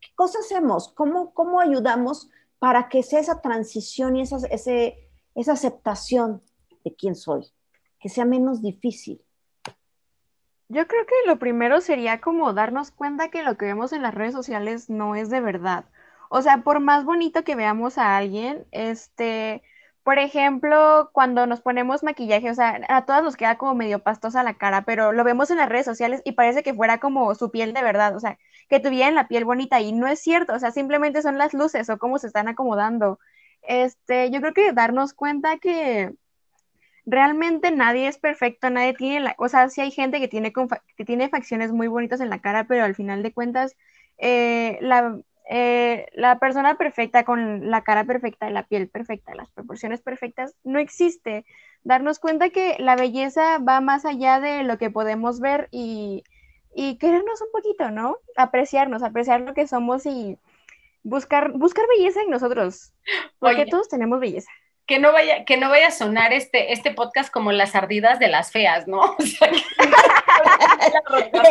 ¿Qué 0.00 0.10
cosa 0.14 0.38
hacemos? 0.38 0.92
¿Cómo, 0.94 1.34
cómo 1.34 1.60
ayudamos 1.60 2.30
para 2.60 2.88
que 2.88 3.02
sea 3.02 3.18
esa 3.18 3.40
transición 3.40 4.14
y 4.14 4.22
esa, 4.22 4.38
esa 4.46 5.52
aceptación 5.52 6.40
de 6.84 6.94
quién 6.94 7.16
soy? 7.16 7.52
Que 7.98 8.08
sea 8.08 8.24
menos 8.24 8.62
difícil. 8.62 9.20
Yo 10.68 10.86
creo 10.86 11.04
que 11.04 11.14
lo 11.26 11.40
primero 11.40 11.80
sería 11.80 12.20
como 12.20 12.52
darnos 12.52 12.92
cuenta 12.92 13.28
que 13.28 13.42
lo 13.42 13.56
que 13.56 13.66
vemos 13.66 13.92
en 13.92 14.02
las 14.02 14.14
redes 14.14 14.34
sociales 14.34 14.88
no 14.88 15.16
es 15.16 15.30
de 15.30 15.40
verdad. 15.40 15.86
O 16.28 16.42
sea, 16.42 16.58
por 16.62 16.80
más 16.80 17.04
bonito 17.04 17.44
que 17.44 17.54
veamos 17.54 17.98
a 17.98 18.16
alguien, 18.16 18.66
este, 18.72 19.62
por 20.02 20.18
ejemplo, 20.18 21.10
cuando 21.12 21.46
nos 21.46 21.60
ponemos 21.60 22.02
maquillaje, 22.02 22.50
o 22.50 22.54
sea, 22.54 22.80
a 22.88 23.04
todas 23.04 23.22
nos 23.22 23.36
queda 23.36 23.58
como 23.58 23.74
medio 23.74 24.00
pastosa 24.02 24.42
la 24.42 24.54
cara, 24.54 24.82
pero 24.84 25.12
lo 25.12 25.24
vemos 25.24 25.50
en 25.50 25.58
las 25.58 25.68
redes 25.68 25.86
sociales 25.86 26.22
y 26.24 26.32
parece 26.32 26.62
que 26.62 26.74
fuera 26.74 26.98
como 26.98 27.34
su 27.34 27.50
piel 27.50 27.72
de 27.74 27.82
verdad, 27.82 28.16
o 28.16 28.20
sea, 28.20 28.38
que 28.68 28.80
tuvieran 28.80 29.14
la 29.14 29.28
piel 29.28 29.44
bonita 29.44 29.80
y 29.80 29.92
no 29.92 30.06
es 30.06 30.20
cierto, 30.20 30.54
o 30.54 30.58
sea, 30.58 30.70
simplemente 30.70 31.22
son 31.22 31.38
las 31.38 31.54
luces 31.54 31.90
o 31.90 31.98
cómo 31.98 32.18
se 32.18 32.26
están 32.28 32.48
acomodando. 32.48 33.18
este, 33.62 34.30
yo 34.30 34.40
creo 34.40 34.54
que 34.54 34.72
darnos 34.72 35.14
cuenta 35.14 35.58
que 35.58 36.14
realmente 37.06 37.70
nadie 37.70 38.08
es 38.08 38.18
perfecto, 38.18 38.70
nadie 38.70 38.94
tiene 38.94 39.20
la, 39.20 39.34
o 39.38 39.48
sea, 39.48 39.68
sí 39.70 39.80
hay 39.80 39.90
gente 39.90 40.20
que 40.20 40.28
tiene, 40.28 40.52
que 40.96 41.04
tiene 41.04 41.28
facciones 41.30 41.72
muy 41.72 41.88
bonitas 41.88 42.20
en 42.20 42.30
la 42.30 42.40
cara, 42.40 42.64
pero 42.64 42.84
al 42.84 42.94
final 42.94 43.22
de 43.22 43.32
cuentas, 43.32 43.76
eh, 44.18 44.78
la, 44.82 45.18
eh, 45.50 46.06
la 46.12 46.38
persona 46.38 46.76
perfecta 46.76 47.24
con 47.24 47.70
la 47.70 47.82
cara 47.82 48.04
perfecta, 48.04 48.50
la 48.50 48.64
piel 48.64 48.88
perfecta, 48.88 49.34
las 49.34 49.50
proporciones 49.50 50.02
perfectas, 50.02 50.54
no 50.62 50.78
existe. 50.78 51.46
Darnos 51.84 52.18
cuenta 52.18 52.50
que 52.50 52.76
la 52.78 52.96
belleza 52.96 53.58
va 53.58 53.80
más 53.80 54.04
allá 54.04 54.40
de 54.40 54.62
lo 54.64 54.76
que 54.76 54.90
podemos 54.90 55.40
ver 55.40 55.68
y, 55.70 56.22
y 56.74 56.98
querernos 56.98 57.40
un 57.40 57.50
poquito, 57.50 57.90
¿no? 57.90 58.18
Apreciarnos, 58.36 59.02
apreciar 59.02 59.40
lo 59.40 59.54
que 59.54 59.66
somos 59.66 60.04
y 60.04 60.38
buscar, 61.02 61.52
buscar 61.52 61.86
belleza 61.96 62.20
en 62.20 62.30
nosotros, 62.30 62.92
porque 63.38 63.64
todos 63.64 63.88
tenemos 63.88 64.20
belleza 64.20 64.50
que 64.88 64.98
no 64.98 65.12
vaya, 65.12 65.44
que 65.44 65.58
no 65.58 65.68
vaya 65.68 65.88
a 65.88 65.92
sonar 65.92 66.32
este, 66.32 66.72
este 66.72 66.92
podcast 66.92 67.30
como 67.30 67.52
las 67.52 67.74
ardidas 67.74 68.18
de 68.18 68.28
las 68.28 68.50
feas, 68.50 68.88
¿no? 68.88 69.16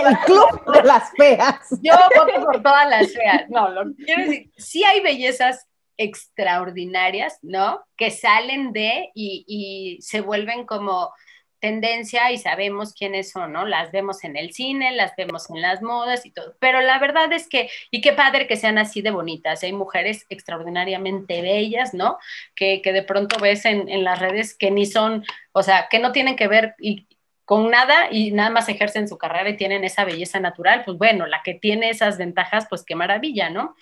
el 0.08 0.17
club 0.26 0.73
de 0.73 0.84
las 0.84 1.12
feas. 1.12 1.60
Yo 1.84 1.93
voto 2.15 2.43
por 2.43 2.63
todas 2.63 2.89
las 2.89 3.13
feas. 3.13 3.47
No, 3.50 3.69
lo 3.69 3.93
quiero 3.95 4.23
decir, 4.23 4.52
sí 4.58 4.84
hay 4.84 5.02
bellezas 5.02 5.67
extraordinarias, 5.97 7.38
¿no? 7.43 7.86
Que 7.95 8.10
salen 8.10 8.73
de 8.73 9.12
y, 9.13 9.45
y 9.47 10.02
se 10.02 10.21
vuelven 10.21 10.65
como 10.65 11.12
tendencia 11.60 12.32
y 12.32 12.38
sabemos 12.38 12.93
quiénes 12.93 13.32
son, 13.32 13.54
¿no? 13.54 13.65
Las 13.65 13.91
vemos 13.91 14.24
en 14.24 14.38
el 14.38 14.54
cine, 14.54 14.91
las 14.91 15.15
vemos 15.15 15.50
en 15.50 15.62
las 15.62 15.82
modas 15.82 16.26
y 16.26 16.32
todo. 16.32 16.56
Pero 16.60 16.82
la 16.82 17.00
verdad 17.00 17.32
es 17.34 17.48
que, 17.48 17.70
y 17.91 18.02
qué 18.02 18.13
padre 18.13 18.48
que 18.48 18.56
sean 18.56 18.78
así 18.78 19.02
de 19.02 19.12
bonitas. 19.12 19.63
Hay 19.63 19.74
mujeres 19.74 20.26
extraordinariamente 20.30 21.41
bellas, 21.41 21.93
¿no? 21.93 22.17
Que, 22.56 22.82
que 22.82 22.93
de 22.93 23.04
pronto 23.04 23.39
ves 23.39 23.65
en, 23.65 23.89
en, 23.89 24.04
las 24.04 24.20
redes 24.20 24.56
que 24.56 24.72
ni 24.72 24.86
son, 24.86 25.26
o 25.52 25.63
sea, 25.63 25.88
que 25.89 26.00
no 26.00 26.12
tienen 26.12 26.36
que 26.36 26.48
ver 26.48 26.76
y, 26.80 27.07
con 27.47 27.71
nada 27.71 28.10
y 28.12 28.31
nada 28.31 28.49
más 28.49 28.67
ejercen 28.67 29.07
su 29.07 29.17
carrera 29.17 29.49
y 29.49 29.55
tienen 29.55 29.86
esa 29.86 30.03
belleza 30.03 30.38
natural, 30.38 30.83
pues 30.83 30.97
bueno, 30.97 31.25
la 31.27 31.43
que 31.43 31.53
tiene 31.53 31.89
esas 31.89 32.17
ventajas, 32.17 32.67
pues 32.69 32.83
qué 32.83 32.93
maravilla, 32.93 33.49
¿no? 33.49 33.73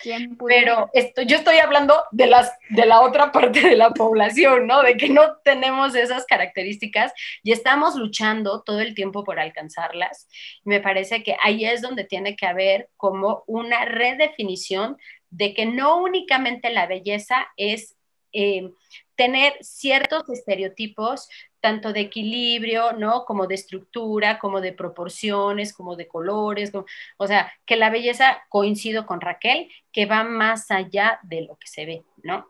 Pero 0.46 0.88
esto, 0.92 1.22
yo 1.22 1.36
estoy 1.36 1.56
hablando 1.56 2.00
de, 2.12 2.28
las, 2.28 2.56
de 2.70 2.86
la 2.86 3.00
otra 3.00 3.32
parte 3.32 3.62
de 3.62 3.74
la 3.74 3.90
población, 3.90 4.68
¿no? 4.68 4.84
De 4.84 4.96
que 4.96 5.08
no 5.08 5.38
tenemos 5.42 5.96
esas 5.96 6.26
características 6.26 7.12
y 7.42 7.50
estamos 7.50 7.96
luchando 7.96 8.62
todo 8.62 8.78
el 8.78 8.94
tiempo 8.94 9.24
por 9.24 9.40
alcanzarlas. 9.40 10.28
Me 10.62 10.78
parece 10.78 11.24
que 11.24 11.36
ahí 11.42 11.64
es 11.64 11.82
donde 11.82 12.04
tiene 12.04 12.36
que 12.36 12.46
haber 12.46 12.88
como 12.96 13.42
una 13.48 13.84
redefinición 13.84 14.96
de 15.30 15.54
que 15.54 15.66
no 15.66 15.96
únicamente 15.96 16.70
la 16.70 16.86
belleza 16.86 17.48
es... 17.56 17.96
Eh, 18.32 18.70
tener 19.16 19.54
ciertos 19.62 20.28
estereotipos 20.28 21.28
tanto 21.66 21.92
de 21.92 21.98
equilibrio, 21.98 22.92
¿no? 22.92 23.24
Como 23.24 23.48
de 23.48 23.56
estructura, 23.56 24.38
como 24.38 24.60
de 24.60 24.72
proporciones, 24.72 25.74
como 25.74 25.96
de 25.96 26.06
colores, 26.06 26.70
o 27.16 27.26
sea, 27.26 27.52
que 27.64 27.74
la 27.74 27.90
belleza, 27.90 28.38
coincido 28.50 29.04
con 29.04 29.20
Raquel, 29.20 29.68
que 29.90 30.06
va 30.06 30.22
más 30.22 30.70
allá 30.70 31.18
de 31.24 31.40
lo 31.40 31.56
que 31.56 31.66
se 31.66 31.84
ve, 31.84 32.04
¿no? 32.22 32.46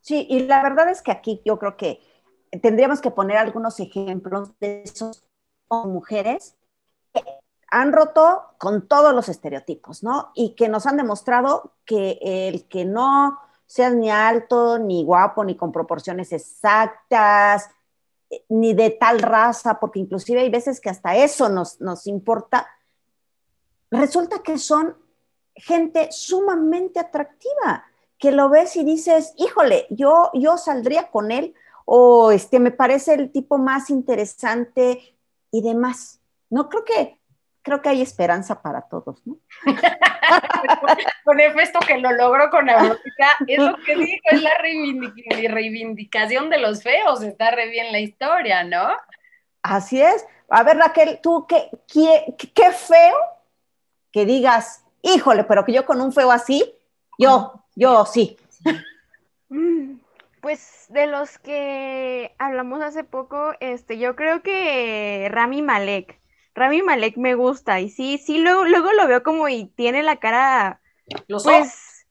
Sí, 0.00 0.26
y 0.30 0.46
la 0.46 0.62
verdad 0.62 0.88
es 0.88 1.02
que 1.02 1.10
aquí 1.12 1.42
yo 1.44 1.58
creo 1.58 1.76
que 1.76 2.00
tendríamos 2.62 3.02
que 3.02 3.10
poner 3.10 3.36
algunos 3.36 3.78
ejemplos 3.78 4.58
de 4.58 4.84
esos 4.84 5.22
mujeres 5.68 6.56
que 7.12 7.22
han 7.70 7.92
roto 7.92 8.54
con 8.56 8.88
todos 8.88 9.14
los 9.14 9.28
estereotipos, 9.28 10.02
¿no? 10.02 10.32
Y 10.34 10.54
que 10.54 10.70
nos 10.70 10.86
han 10.86 10.96
demostrado 10.96 11.74
que 11.84 12.18
el 12.22 12.66
que 12.68 12.86
no 12.86 13.38
seas 13.66 13.94
ni 13.94 14.10
alto, 14.10 14.78
ni 14.78 15.04
guapo, 15.04 15.44
ni 15.44 15.56
con 15.56 15.72
proporciones 15.72 16.32
exactas, 16.32 17.68
ni 18.48 18.74
de 18.74 18.90
tal 18.90 19.20
raza, 19.20 19.78
porque 19.80 20.00
inclusive 20.00 20.40
hay 20.40 20.50
veces 20.50 20.80
que 20.80 20.90
hasta 20.90 21.16
eso 21.16 21.48
nos, 21.48 21.80
nos 21.80 22.06
importa, 22.06 22.66
resulta 23.90 24.42
que 24.42 24.58
son 24.58 24.96
gente 25.54 26.08
sumamente 26.10 27.00
atractiva, 27.00 27.84
que 28.18 28.32
lo 28.32 28.48
ves 28.48 28.76
y 28.76 28.84
dices, 28.84 29.34
híjole, 29.36 29.86
yo, 29.90 30.30
yo 30.34 30.56
saldría 30.56 31.10
con 31.10 31.32
él, 31.32 31.54
o 31.84 32.30
este, 32.30 32.60
me 32.60 32.70
parece 32.70 33.14
el 33.14 33.32
tipo 33.32 33.58
más 33.58 33.90
interesante 33.90 35.16
y 35.50 35.62
demás. 35.62 36.20
No 36.48 36.68
creo 36.68 36.84
que 36.84 37.18
creo 37.62 37.80
que 37.80 37.88
hay 37.88 38.02
esperanza 38.02 38.60
para 38.60 38.82
todos, 38.82 39.26
¿no? 39.26 39.38
con 41.24 41.40
esto 41.40 41.80
que 41.80 41.98
lo 41.98 42.12
logro 42.12 42.50
con 42.50 42.66
música, 42.66 43.36
es 43.46 43.58
lo 43.58 43.76
que 43.78 43.96
dijo, 43.96 44.22
es 44.30 44.42
la 44.42 44.58
reivindicación 44.58 46.50
de 46.50 46.58
los 46.58 46.82
feos, 46.82 47.22
está 47.22 47.50
re 47.50 47.68
bien 47.68 47.92
la 47.92 48.00
historia, 48.00 48.64
¿no? 48.64 48.88
Así 49.62 50.02
es. 50.02 50.26
A 50.48 50.62
ver, 50.64 50.76
Raquel, 50.76 51.20
tú, 51.22 51.46
qué, 51.46 51.70
qué, 51.90 52.34
qué 52.54 52.70
feo 52.72 53.16
que 54.10 54.26
digas, 54.26 54.84
híjole, 55.00 55.44
pero 55.44 55.64
que 55.64 55.72
yo 55.72 55.86
con 55.86 56.00
un 56.00 56.12
feo 56.12 56.30
así, 56.30 56.74
yo, 57.18 57.64
yo 57.74 58.04
sí. 58.04 58.36
Mm, 59.48 59.98
pues 60.40 60.86
de 60.88 61.06
los 61.06 61.38
que 61.38 62.34
hablamos 62.38 62.82
hace 62.82 63.04
poco, 63.04 63.52
este, 63.60 63.98
yo 63.98 64.16
creo 64.16 64.42
que 64.42 65.28
Rami 65.30 65.62
Malek. 65.62 66.21
Rami 66.54 66.82
Malek 66.82 67.16
me 67.16 67.34
gusta 67.34 67.80
y 67.80 67.88
sí, 67.88 68.18
sí, 68.18 68.38
luego, 68.38 68.64
luego 68.64 68.92
lo 68.92 69.06
veo 69.06 69.22
como 69.22 69.48
y 69.48 69.66
tiene 69.66 70.02
la 70.02 70.16
cara, 70.16 70.80
los 71.28 71.44
pues, 71.44 71.66
ojos. 71.68 72.06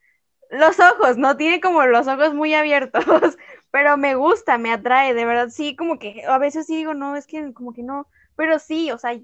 los 0.50 0.80
ojos, 0.80 1.18
¿no? 1.18 1.38
Tiene 1.38 1.62
como 1.62 1.86
los 1.86 2.08
ojos 2.08 2.34
muy 2.34 2.54
abiertos, 2.54 3.04
pero 3.72 3.98
me 3.98 4.16
gusta, 4.16 4.58
me 4.58 4.72
atrae, 4.72 5.14
de 5.14 5.26
verdad, 5.26 5.50
sí, 5.50 5.76
como 5.76 6.00
que 6.00 6.24
a 6.28 6.38
veces 6.38 6.66
sí 6.66 6.76
digo, 6.76 6.94
no, 6.94 7.16
es 7.16 7.28
que 7.28 7.54
como 7.54 7.74
que 7.74 7.84
no, 7.84 8.08
pero 8.36 8.58
sí, 8.60 8.92
o 8.92 8.98
sea, 8.98 9.20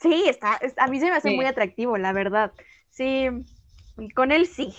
sí, 0.00 0.24
está, 0.28 0.60
a 0.76 0.86
mí 0.88 1.00
se 1.00 1.06
me 1.06 1.16
hace 1.16 1.30
muy 1.30 1.46
atractivo, 1.46 1.96
la 1.96 2.12
verdad, 2.12 2.52
sí, 2.90 3.28
con 4.14 4.32
él 4.32 4.46
sí. 4.46 4.74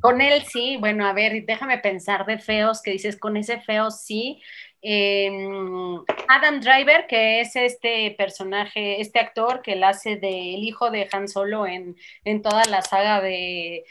Con 0.00 0.20
él 0.20 0.44
sí, 0.44 0.76
bueno, 0.78 1.06
a 1.06 1.12
ver, 1.12 1.44
déjame 1.44 1.78
pensar 1.78 2.24
de 2.24 2.38
feos 2.38 2.82
que 2.82 2.92
dices, 2.92 3.18
con 3.18 3.36
ese 3.36 3.60
feo 3.60 3.90
sí, 3.90 4.40
Em, 4.84 6.04
Adam 6.28 6.60
Driver, 6.60 7.06
que 7.06 7.40
es 7.40 7.54
este 7.54 8.14
personaje, 8.18 9.00
este 9.00 9.20
actor 9.20 9.62
que 9.62 9.74
él 9.74 9.84
hace 9.84 10.16
del 10.16 10.64
hijo 10.64 10.90
de 10.90 11.08
Han 11.12 11.28
Solo 11.28 11.66
en, 11.68 11.96
toda 12.42 12.64
la 12.64 12.82
saga 12.82 13.20
de, 13.20 13.84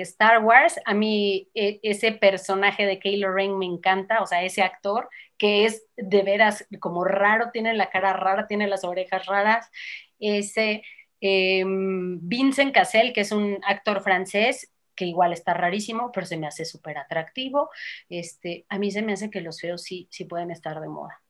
Star 0.00 0.42
Wars. 0.42 0.80
A 0.86 0.94
mí 0.94 1.50
e, 1.54 1.78
ese 1.82 2.12
personaje 2.12 2.86
de 2.86 2.98
Kylo 2.98 3.32
Ren 3.32 3.58
me 3.58 3.66
encanta, 3.66 4.22
o 4.22 4.26
sea, 4.26 4.42
ese 4.44 4.62
actor 4.62 5.08
que 5.38 5.66
es 5.66 5.84
de 5.96 6.22
veras 6.22 6.66
como 6.80 7.04
raro, 7.04 7.50
tiene 7.52 7.74
la 7.74 7.90
cara 7.90 8.14
rara, 8.14 8.46
tiene 8.46 8.66
las 8.68 8.84
orejas 8.84 9.26
raras. 9.26 9.70
Ese 10.18 10.82
em, 11.20 12.18
Vincent 12.22 12.74
Cassel, 12.74 13.12
que 13.12 13.20
es 13.22 13.32
un 13.32 13.58
actor 13.64 14.02
francés, 14.02 14.72
que 14.96 15.04
igual 15.04 15.32
está 15.32 15.54
rarísimo, 15.54 16.10
pero 16.12 16.26
se 16.26 16.36
me 16.36 16.46
hace 16.46 16.64
súper 16.64 16.98
atractivo. 16.98 17.70
Este, 18.08 18.66
a 18.68 18.78
mí 18.78 18.90
se 18.90 19.02
me 19.02 19.12
hace 19.12 19.30
que 19.30 19.40
los 19.40 19.60
feos 19.60 19.82
sí, 19.82 20.08
sí 20.10 20.24
pueden 20.24 20.50
estar 20.50 20.80
de 20.80 20.88
moda. 20.88 21.20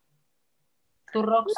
¿Tú, 1.12 1.22
Rox? 1.22 1.52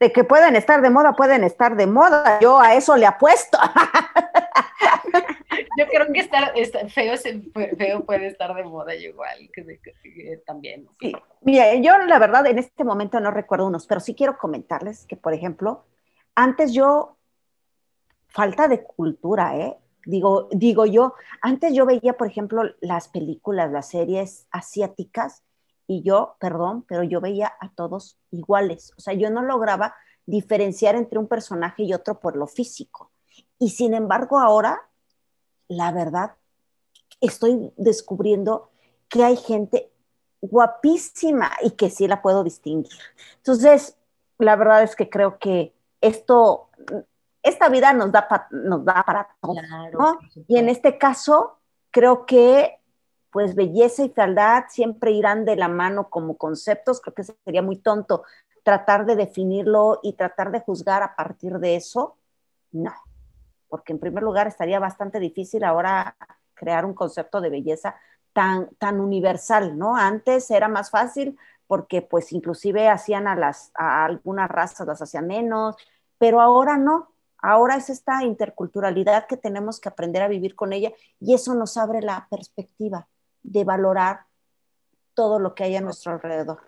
de, 0.00 0.12
que, 0.12 0.24
pueden 0.24 0.56
estar 0.56 0.80
de 0.80 0.90
moda, 0.90 1.14
pueden 1.14 1.44
estar 1.44 1.76
de 1.76 1.86
moda. 1.86 2.40
Yo 2.40 2.58
a 2.58 2.74
eso 2.74 2.96
le 2.96 3.06
apuesto. 3.06 3.58
yo 5.78 5.86
creo 5.86 6.12
que 6.12 6.20
estar, 6.20 6.52
feo, 6.90 7.14
feo, 7.76 8.04
puede 8.04 8.28
estar 8.28 8.54
de 8.54 8.64
moda 8.64 8.94
igual, 8.94 9.50
que, 9.52 9.78
también. 10.46 10.88
Sí. 11.00 11.12
Mira, 11.42 11.74
yo 11.74 11.98
la 11.98 12.18
verdad 12.18 12.46
en 12.46 12.58
este 12.58 12.84
momento 12.84 13.20
no 13.20 13.30
recuerdo 13.30 13.66
unos, 13.66 13.86
pero 13.86 14.00
sí 14.00 14.14
quiero 14.14 14.38
comentarles 14.38 15.04
que, 15.06 15.16
por 15.16 15.34
ejemplo, 15.34 15.84
antes 16.34 16.72
yo, 16.72 17.16
falta 18.28 18.68
de 18.68 18.84
cultura, 18.84 19.56
¿eh? 19.56 19.76
Digo, 20.08 20.48
digo 20.52 20.86
yo, 20.86 21.12
antes 21.42 21.74
yo 21.74 21.84
veía, 21.84 22.14
por 22.14 22.28
ejemplo, 22.28 22.62
las 22.80 23.08
películas, 23.08 23.70
las 23.70 23.90
series 23.90 24.46
asiáticas 24.50 25.42
y 25.86 26.00
yo, 26.00 26.36
perdón, 26.40 26.82
pero 26.88 27.02
yo 27.02 27.20
veía 27.20 27.52
a 27.60 27.70
todos 27.74 28.16
iguales. 28.30 28.94
O 28.96 29.02
sea, 29.02 29.12
yo 29.12 29.28
no 29.28 29.42
lograba 29.42 29.94
diferenciar 30.24 30.96
entre 30.96 31.18
un 31.18 31.28
personaje 31.28 31.82
y 31.82 31.92
otro 31.92 32.20
por 32.20 32.36
lo 32.36 32.46
físico. 32.46 33.10
Y 33.58 33.68
sin 33.68 33.92
embargo, 33.92 34.38
ahora, 34.38 34.80
la 35.68 35.92
verdad, 35.92 36.36
estoy 37.20 37.70
descubriendo 37.76 38.70
que 39.10 39.24
hay 39.24 39.36
gente 39.36 39.92
guapísima 40.40 41.50
y 41.62 41.72
que 41.72 41.90
sí 41.90 42.08
la 42.08 42.22
puedo 42.22 42.44
distinguir. 42.44 42.98
Entonces, 43.36 43.98
la 44.38 44.56
verdad 44.56 44.84
es 44.84 44.96
que 44.96 45.10
creo 45.10 45.38
que 45.38 45.74
esto 46.00 46.70
esta 47.48 47.68
vida 47.68 47.92
nos 47.92 48.12
da, 48.12 48.48
nos 48.50 48.84
da 48.84 49.02
para 49.04 49.28
todo, 49.40 49.54
¿no? 49.92 50.18
Y 50.46 50.58
en 50.58 50.68
este 50.68 50.98
caso, 50.98 51.58
creo 51.90 52.26
que 52.26 52.78
pues 53.30 53.54
belleza 53.54 54.04
y 54.04 54.08
fealdad 54.08 54.64
siempre 54.68 55.12
irán 55.12 55.44
de 55.44 55.56
la 55.56 55.68
mano 55.68 56.08
como 56.08 56.36
conceptos, 56.36 57.00
creo 57.00 57.14
que 57.14 57.24
sería 57.24 57.62
muy 57.62 57.76
tonto 57.76 58.24
tratar 58.62 59.06
de 59.06 59.16
definirlo 59.16 60.00
y 60.02 60.14
tratar 60.14 60.50
de 60.50 60.60
juzgar 60.60 61.02
a 61.02 61.14
partir 61.14 61.58
de 61.58 61.76
eso, 61.76 62.16
no, 62.72 62.92
porque 63.68 63.92
en 63.92 63.98
primer 63.98 64.22
lugar 64.22 64.46
estaría 64.46 64.78
bastante 64.78 65.20
difícil 65.20 65.64
ahora 65.64 66.16
crear 66.54 66.84
un 66.84 66.94
concepto 66.94 67.40
de 67.40 67.50
belleza 67.50 67.96
tan, 68.32 68.68
tan 68.76 69.00
universal, 69.00 69.78
¿no? 69.78 69.96
Antes 69.96 70.50
era 70.50 70.68
más 70.68 70.90
fácil 70.90 71.38
porque 71.66 72.02
pues 72.02 72.32
inclusive 72.32 72.88
hacían 72.88 73.26
a, 73.28 73.36
las, 73.36 73.70
a 73.74 74.04
algunas 74.04 74.50
razas, 74.50 74.86
las 74.86 75.02
hacían 75.02 75.26
menos, 75.26 75.76
pero 76.18 76.40
ahora 76.40 76.76
no, 76.76 77.12
ahora 77.38 77.76
es 77.76 77.90
esta 77.90 78.22
interculturalidad 78.24 79.26
que 79.26 79.36
tenemos 79.36 79.80
que 79.80 79.88
aprender 79.88 80.22
a 80.22 80.28
vivir 80.28 80.54
con 80.54 80.72
ella 80.72 80.92
y 81.20 81.34
eso 81.34 81.54
nos 81.54 81.76
abre 81.76 82.02
la 82.02 82.26
perspectiva 82.30 83.08
de 83.42 83.64
valorar 83.64 84.26
todo 85.14 85.38
lo 85.38 85.54
que 85.54 85.64
hay 85.64 85.76
a 85.76 85.80
nuestro 85.80 86.12
alrededor. 86.12 86.60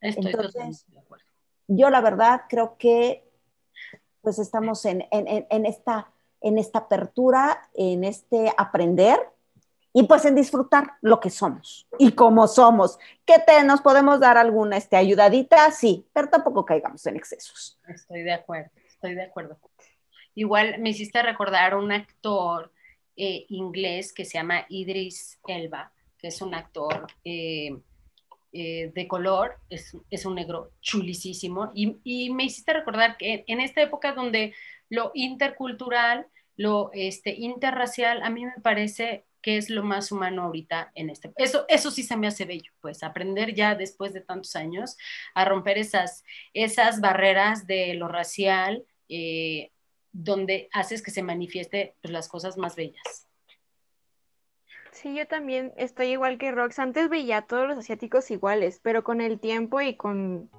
Estoy 0.00 0.26
Entonces, 0.26 0.84
de 0.88 0.98
acuerdo. 0.98 1.24
Yo 1.66 1.90
la 1.90 2.00
verdad 2.00 2.42
creo 2.48 2.76
que 2.78 3.28
pues 4.22 4.38
estamos 4.38 4.84
en, 4.84 5.06
en, 5.10 5.66
esta, 5.66 6.10
en 6.40 6.58
esta 6.58 6.80
apertura, 6.80 7.68
en 7.74 8.04
este 8.04 8.52
aprender 8.56 9.18
y 9.92 10.04
pues 10.04 10.24
en 10.24 10.34
disfrutar 10.34 10.92
lo 11.00 11.20
que 11.20 11.30
somos 11.30 11.88
y 11.98 12.12
cómo 12.12 12.46
somos. 12.46 12.98
¿Qué 13.24 13.36
te 13.44 13.62
nos 13.64 13.80
podemos 13.80 14.20
dar 14.20 14.36
alguna 14.36 14.76
este, 14.76 14.96
ayudadita? 14.96 15.70
Sí, 15.70 16.06
pero 16.12 16.28
tampoco 16.28 16.64
caigamos 16.64 17.04
en 17.06 17.16
excesos. 17.16 17.78
Estoy 17.88 18.22
de 18.22 18.32
acuerdo, 18.32 18.70
estoy 18.86 19.14
de 19.14 19.22
acuerdo. 19.22 19.58
Igual 20.34 20.78
me 20.78 20.90
hiciste 20.90 21.22
recordar 21.22 21.74
un 21.76 21.92
actor 21.92 22.72
eh, 23.16 23.44
inglés 23.48 24.12
que 24.12 24.24
se 24.24 24.38
llama 24.38 24.64
Idris 24.68 25.38
Elba, 25.46 25.92
que 26.16 26.28
es 26.28 26.40
un 26.40 26.54
actor 26.54 27.06
eh, 27.24 27.76
eh, 28.52 28.90
de 28.94 29.08
color, 29.08 29.58
es, 29.68 29.96
es, 30.10 30.24
un 30.24 30.36
negro 30.36 30.72
chulísimo, 30.80 31.70
y, 31.74 31.98
y, 32.02 32.30
me 32.30 32.44
hiciste 32.44 32.72
recordar 32.72 33.16
que 33.16 33.44
en 33.46 33.60
esta 33.60 33.82
época 33.82 34.12
donde 34.12 34.54
lo 34.88 35.10
intercultural, 35.14 36.26
lo 36.56 36.90
este, 36.92 37.34
interracial, 37.34 38.22
a 38.22 38.30
mí 38.30 38.44
me 38.44 38.60
parece 38.62 39.24
que 39.42 39.56
es 39.56 39.70
lo 39.70 39.82
más 39.82 40.12
humano 40.12 40.42
ahorita 40.42 40.92
en 40.94 41.10
este. 41.10 41.32
Eso, 41.36 41.64
eso 41.68 41.90
sí 41.90 42.02
se 42.02 42.16
me 42.16 42.26
hace 42.26 42.44
bello, 42.44 42.72
pues 42.80 43.02
aprender 43.02 43.54
ya 43.54 43.74
después 43.74 44.12
de 44.12 44.20
tantos 44.20 44.56
años 44.56 44.96
a 45.34 45.44
romper 45.44 45.78
esas, 45.78 46.24
esas 46.54 47.00
barreras 47.00 47.66
de 47.66 47.94
lo 47.94 48.08
racial, 48.08 48.84
donde 50.12 50.68
haces 50.72 51.02
que 51.02 51.10
se 51.10 51.22
manifieste 51.22 51.94
pues, 52.02 52.12
las 52.12 52.28
cosas 52.28 52.56
más 52.56 52.76
bellas. 52.76 53.26
Sí, 54.92 55.14
yo 55.14 55.26
también 55.26 55.72
estoy 55.76 56.08
igual 56.08 56.36
que 56.36 56.50
Rox. 56.50 56.78
Antes 56.78 57.08
veía 57.08 57.38
a 57.38 57.46
todos 57.46 57.66
los 57.66 57.78
asiáticos 57.78 58.30
iguales, 58.30 58.80
pero 58.82 59.04
con 59.04 59.20
el 59.20 59.40
tiempo 59.40 59.80
y 59.80 59.94
con, 59.94 60.50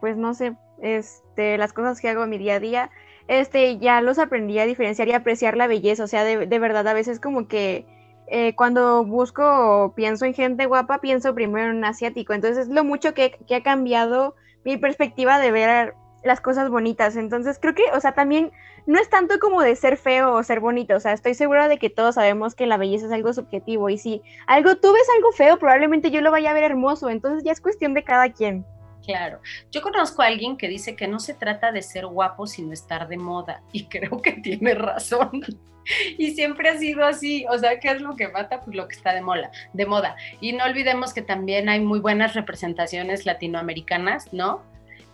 pues 0.00 0.16
no 0.16 0.34
sé, 0.34 0.54
este, 0.80 1.58
las 1.58 1.72
cosas 1.72 2.00
que 2.00 2.08
hago 2.08 2.24
en 2.24 2.30
mi 2.30 2.38
día 2.38 2.56
a 2.56 2.60
día, 2.60 2.90
este, 3.26 3.78
ya 3.78 4.00
los 4.00 4.18
aprendí 4.18 4.58
a 4.58 4.66
diferenciar 4.66 5.08
y 5.08 5.12
apreciar 5.12 5.56
la 5.56 5.66
belleza. 5.66 6.04
O 6.04 6.06
sea, 6.06 6.24
de, 6.24 6.58
verdad, 6.58 6.86
a 6.86 6.94
veces 6.94 7.18
como 7.18 7.48
que 7.48 7.86
eh, 8.28 8.54
cuando 8.54 9.04
busco 9.04 9.42
o 9.44 9.94
pienso 9.94 10.24
en 10.24 10.34
gente 10.34 10.66
guapa, 10.66 11.00
pienso 11.00 11.34
primero 11.34 11.70
en 11.70 11.78
un 11.78 11.84
asiático. 11.84 12.32
Entonces 12.32 12.68
es 12.68 12.72
lo 12.72 12.84
mucho 12.84 13.14
que, 13.14 13.32
que, 13.48 13.56
ha 13.56 13.62
cambiado 13.62 14.36
mi 14.64 14.76
perspectiva 14.76 15.38
de 15.38 15.50
ver 15.50 15.94
las 16.24 16.40
cosas 16.40 16.70
bonitas. 16.70 17.16
Entonces 17.16 17.58
creo 17.60 17.74
que, 17.74 17.84
o 17.92 18.00
sea, 18.00 18.12
también 18.12 18.52
no 18.86 18.98
es 18.98 19.08
tanto 19.08 19.38
como 19.38 19.62
de 19.62 19.76
ser 19.76 19.96
feo 19.96 20.32
o 20.32 20.42
ser 20.42 20.60
bonito. 20.60 20.96
O 20.96 21.00
sea, 21.00 21.12
estoy 21.12 21.34
segura 21.34 21.68
de 21.68 21.78
que 21.78 21.90
todos 21.90 22.16
sabemos 22.16 22.54
que 22.54 22.66
la 22.66 22.76
belleza 22.76 23.06
es 23.06 23.12
algo 23.12 23.32
subjetivo. 23.32 23.88
Y 23.88 23.98
si 23.98 24.22
algo 24.46 24.76
tú 24.76 24.92
ves 24.92 25.06
algo 25.16 25.32
feo, 25.32 25.58
probablemente 25.58 26.10
yo 26.10 26.20
lo 26.20 26.30
vaya 26.30 26.50
a 26.50 26.54
ver 26.54 26.64
hermoso. 26.64 27.10
Entonces 27.10 27.44
ya 27.44 27.52
es 27.52 27.60
cuestión 27.60 27.94
de 27.94 28.04
cada 28.04 28.32
quien. 28.32 28.64
Claro. 29.04 29.40
Yo 29.70 29.82
conozco 29.82 30.22
a 30.22 30.26
alguien 30.26 30.56
que 30.56 30.68
dice 30.68 30.96
que 30.96 31.06
no 31.06 31.20
se 31.20 31.34
trata 31.34 31.72
de 31.72 31.82
ser 31.82 32.06
guapo, 32.06 32.46
sino 32.46 32.72
estar 32.72 33.06
de 33.08 33.18
moda. 33.18 33.62
Y 33.72 33.86
creo 33.86 34.20
que 34.22 34.32
tiene 34.32 34.74
razón. 34.74 35.42
y 36.18 36.34
siempre 36.34 36.70
ha 36.70 36.78
sido 36.78 37.04
así, 37.04 37.44
o 37.50 37.58
sea, 37.58 37.78
¿qué 37.78 37.90
es 37.90 38.00
lo 38.00 38.16
que 38.16 38.28
mata? 38.28 38.60
Pues 38.60 38.76
lo 38.76 38.88
que 38.88 38.96
está 38.96 39.12
de 39.12 39.20
moda, 39.20 39.50
de 39.72 39.86
moda. 39.86 40.16
Y 40.40 40.52
no 40.52 40.64
olvidemos 40.64 41.12
que 41.12 41.22
también 41.22 41.68
hay 41.68 41.80
muy 41.80 42.00
buenas 42.00 42.34
representaciones 42.34 43.26
latinoamericanas, 43.26 44.32
¿no? 44.32 44.62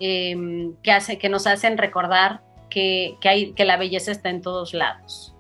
Em, 0.00 0.74
que, 0.82 0.92
hace, 0.92 1.18
que 1.18 1.28
nos 1.28 1.46
hacen 1.46 1.76
recordar 1.76 2.40
que, 2.70 3.18
hay, 3.22 3.52
que 3.52 3.66
la 3.66 3.76
belleza 3.76 4.10
está 4.10 4.30
en 4.30 4.40
todos 4.40 4.72
lados. 4.72 5.36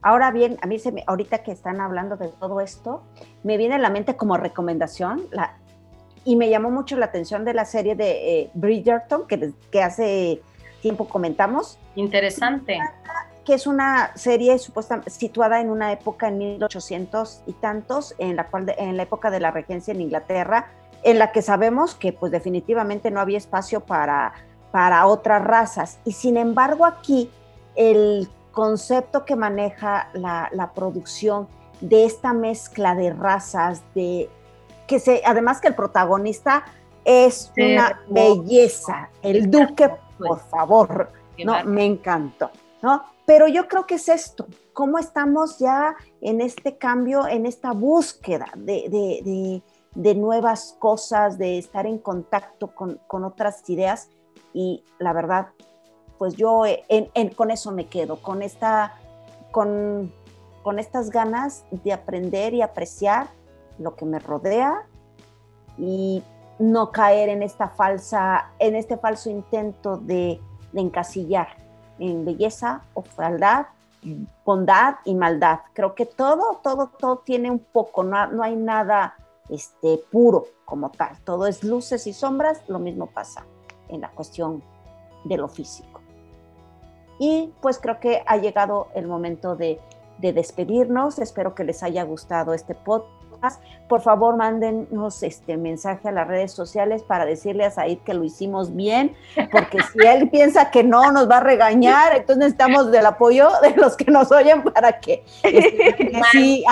Ahora 0.00 0.30
bien, 0.30 0.56
a 0.62 0.66
mí 0.66 0.78
se 0.78 0.90
me, 0.90 1.04
ahorita 1.06 1.42
que 1.42 1.52
están 1.52 1.80
hablando 1.80 2.16
de 2.16 2.28
todo 2.28 2.62
esto, 2.62 3.04
me 3.42 3.58
viene 3.58 3.74
a 3.74 3.78
la 3.78 3.90
mente 3.90 4.16
como 4.16 4.38
recomendación, 4.38 5.22
la, 5.30 5.58
y 6.24 6.36
me 6.36 6.48
llamó 6.48 6.70
mucho 6.70 6.96
la 6.96 7.06
atención 7.06 7.44
de 7.44 7.52
la 7.52 7.66
serie 7.66 7.94
de 7.94 8.40
eh, 8.40 8.50
Bridgerton, 8.54 9.26
que, 9.26 9.52
que 9.70 9.82
hace 9.82 10.40
tiempo 10.80 11.06
comentamos. 11.06 11.78
Interesante 11.94 12.78
que 13.44 13.54
es 13.54 13.66
una 13.66 14.16
serie 14.16 14.58
supuestamente 14.58 15.10
situada 15.10 15.60
en 15.60 15.68
una 15.68 15.92
época 15.92 16.28
en 16.28 16.38
1800 16.38 17.42
y 17.46 17.52
tantos, 17.54 18.14
en 18.18 18.36
la 18.36 18.46
cual 18.46 18.72
en 18.78 18.96
la 18.96 19.02
época 19.02 19.30
de 19.30 19.40
la 19.40 19.50
regencia 19.50 19.92
en 19.92 20.00
Inglaterra, 20.00 20.68
en 21.02 21.18
la 21.18 21.32
que 21.32 21.42
sabemos 21.42 21.94
que 21.94 22.12
pues 22.12 22.32
definitivamente 22.32 23.10
no 23.10 23.20
había 23.20 23.38
espacio 23.38 23.80
para, 23.80 24.32
para 24.70 25.06
otras 25.06 25.42
razas. 25.42 25.98
Y 26.04 26.12
sin 26.12 26.36
embargo 26.36 26.84
aquí 26.84 27.30
el 27.74 28.28
concepto 28.52 29.24
que 29.24 29.36
maneja 29.36 30.10
la, 30.12 30.48
la 30.52 30.72
producción 30.72 31.48
de 31.80 32.04
esta 32.04 32.32
mezcla 32.32 32.94
de 32.94 33.12
razas, 33.12 33.82
de 33.94 34.28
que 34.86 35.00
se, 35.00 35.22
además 35.24 35.60
que 35.60 35.68
el 35.68 35.74
protagonista 35.74 36.64
es 37.04 37.52
una 37.56 38.00
belleza, 38.08 39.10
el 39.22 39.50
duque, 39.50 39.90
por 40.18 40.40
favor, 40.40 41.10
no, 41.44 41.64
me 41.64 41.84
encantó, 41.84 42.50
¿no? 42.80 43.04
Pero 43.26 43.48
yo 43.48 43.66
creo 43.68 43.86
que 43.86 43.96
es 43.96 44.08
esto, 44.08 44.46
cómo 44.72 44.98
estamos 44.98 45.58
ya 45.58 45.96
en 46.20 46.40
este 46.40 46.76
cambio, 46.76 47.26
en 47.26 47.46
esta 47.46 47.72
búsqueda 47.72 48.46
de, 48.56 49.62
nuevas 49.94 50.76
cosas, 50.78 51.38
de 51.38 51.58
estar 51.58 51.86
en 51.86 51.98
contacto 51.98 52.68
con, 52.74 53.24
otras 53.24 53.68
ideas 53.68 54.08
y 54.52 54.84
la 54.98 55.12
verdad, 55.12 55.48
pues 56.18 56.34
yo 56.34 56.62
con 57.36 57.50
eso 57.50 57.72
me 57.72 57.86
quedo, 57.86 58.16
con, 58.22 58.42
esta, 58.42 58.94
con, 59.50 60.12
con 60.62 60.78
estas 60.78 61.10
ganas 61.10 61.64
de 61.70 61.92
aprender 61.92 62.54
y 62.54 62.62
apreciar 62.62 63.28
lo 63.78 63.94
que 63.96 64.04
me 64.04 64.18
rodea 64.18 64.86
y 65.78 66.22
no 66.58 66.90
caer 66.90 67.28
en 67.28 67.42
esta 67.42 67.68
falsa, 67.68 68.50
en 68.58 68.76
este 68.76 68.96
falso 68.96 69.30
intento 69.30 69.96
de 69.96 70.40
encasillar 70.74 71.48
en 71.98 72.24
belleza 72.24 72.82
o 72.94 73.02
fealdad, 73.02 73.66
bondad 74.44 74.96
y 75.04 75.14
maldad. 75.14 75.60
Creo 75.72 75.94
que 75.94 76.06
todo, 76.06 76.60
todo, 76.62 76.88
todo 76.98 77.18
tiene 77.18 77.50
un 77.50 77.58
poco, 77.58 78.02
no, 78.02 78.26
no 78.28 78.42
hay 78.42 78.56
nada 78.56 79.16
este, 79.48 80.00
puro 80.10 80.46
como 80.64 80.90
tal. 80.90 81.18
Todo 81.24 81.46
es 81.46 81.64
luces 81.64 82.06
y 82.06 82.12
sombras, 82.12 82.62
lo 82.68 82.78
mismo 82.78 83.06
pasa 83.06 83.46
en 83.88 84.00
la 84.00 84.10
cuestión 84.10 84.62
de 85.24 85.36
lo 85.36 85.48
físico. 85.48 86.00
Y 87.18 87.52
pues 87.60 87.78
creo 87.78 88.00
que 88.00 88.22
ha 88.26 88.36
llegado 88.36 88.88
el 88.94 89.06
momento 89.06 89.54
de, 89.54 89.80
de 90.18 90.32
despedirnos. 90.32 91.18
Espero 91.18 91.54
que 91.54 91.64
les 91.64 91.82
haya 91.82 92.02
gustado 92.04 92.54
este 92.54 92.74
podcast 92.74 93.21
por 93.88 94.00
favor 94.00 94.36
mándenos 94.36 95.22
este 95.22 95.56
mensaje 95.56 96.08
a 96.08 96.12
las 96.12 96.26
redes 96.26 96.52
sociales 96.52 97.02
para 97.02 97.26
decirle 97.26 97.64
a 97.64 97.70
Said 97.70 97.98
que 97.98 98.14
lo 98.14 98.24
hicimos 98.24 98.74
bien, 98.74 99.14
porque 99.50 99.78
si 99.82 100.06
él 100.06 100.28
piensa 100.32 100.70
que 100.70 100.82
no, 100.82 101.12
nos 101.12 101.30
va 101.30 101.38
a 101.38 101.40
regañar, 101.40 102.14
entonces 102.14 102.38
necesitamos 102.38 102.90
del 102.90 103.06
apoyo 103.06 103.50
de 103.62 103.74
los 103.76 103.96
que 103.96 104.10
nos 104.10 104.32
oyen 104.32 104.62
para 104.62 105.00
que, 105.00 105.24
este, 105.42 106.22
sí, 106.30 106.64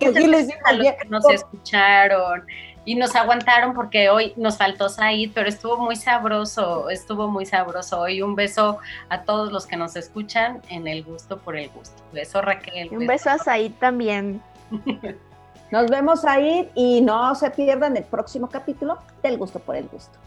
que 0.00 0.12
sí 0.14 0.26
les 0.26 0.48
que 0.48 1.08
nos 1.08 1.28
escucharon 1.30 2.44
y 2.86 2.94
nos 2.94 3.14
aguantaron 3.16 3.74
porque 3.74 4.08
hoy 4.08 4.32
nos 4.36 4.56
faltó 4.56 4.88
Said, 4.88 5.32
pero 5.34 5.48
estuvo 5.48 5.76
muy 5.76 5.96
sabroso, 5.96 6.88
estuvo 6.88 7.28
muy 7.28 7.44
sabroso 7.44 8.00
hoy. 8.00 8.22
Un 8.22 8.36
beso 8.36 8.78
a 9.08 9.22
todos 9.22 9.52
los 9.52 9.66
que 9.66 9.76
nos 9.76 9.96
escuchan 9.96 10.62
en 10.70 10.86
el 10.86 11.02
gusto 11.02 11.36
por 11.38 11.56
el 11.56 11.68
gusto. 11.70 12.00
Beso 12.12 12.40
Raquel. 12.40 12.88
Un 12.92 13.06
beso 13.06 13.28
a 13.28 13.38
Said 13.38 13.72
también. 13.80 14.40
Nos 15.70 15.90
vemos 15.90 16.24
ahí 16.24 16.70
y 16.74 17.00
no 17.00 17.34
se 17.34 17.50
pierdan 17.50 17.96
el 17.96 18.04
próximo 18.04 18.48
capítulo 18.48 18.98
del 19.22 19.36
gusto 19.36 19.58
por 19.58 19.76
el 19.76 19.88
gusto. 19.88 20.18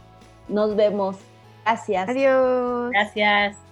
Nos 0.47 0.75
vemos. 0.75 1.17
Gracias. 1.63 2.09
Adiós. 2.09 2.91
Gracias. 2.91 3.68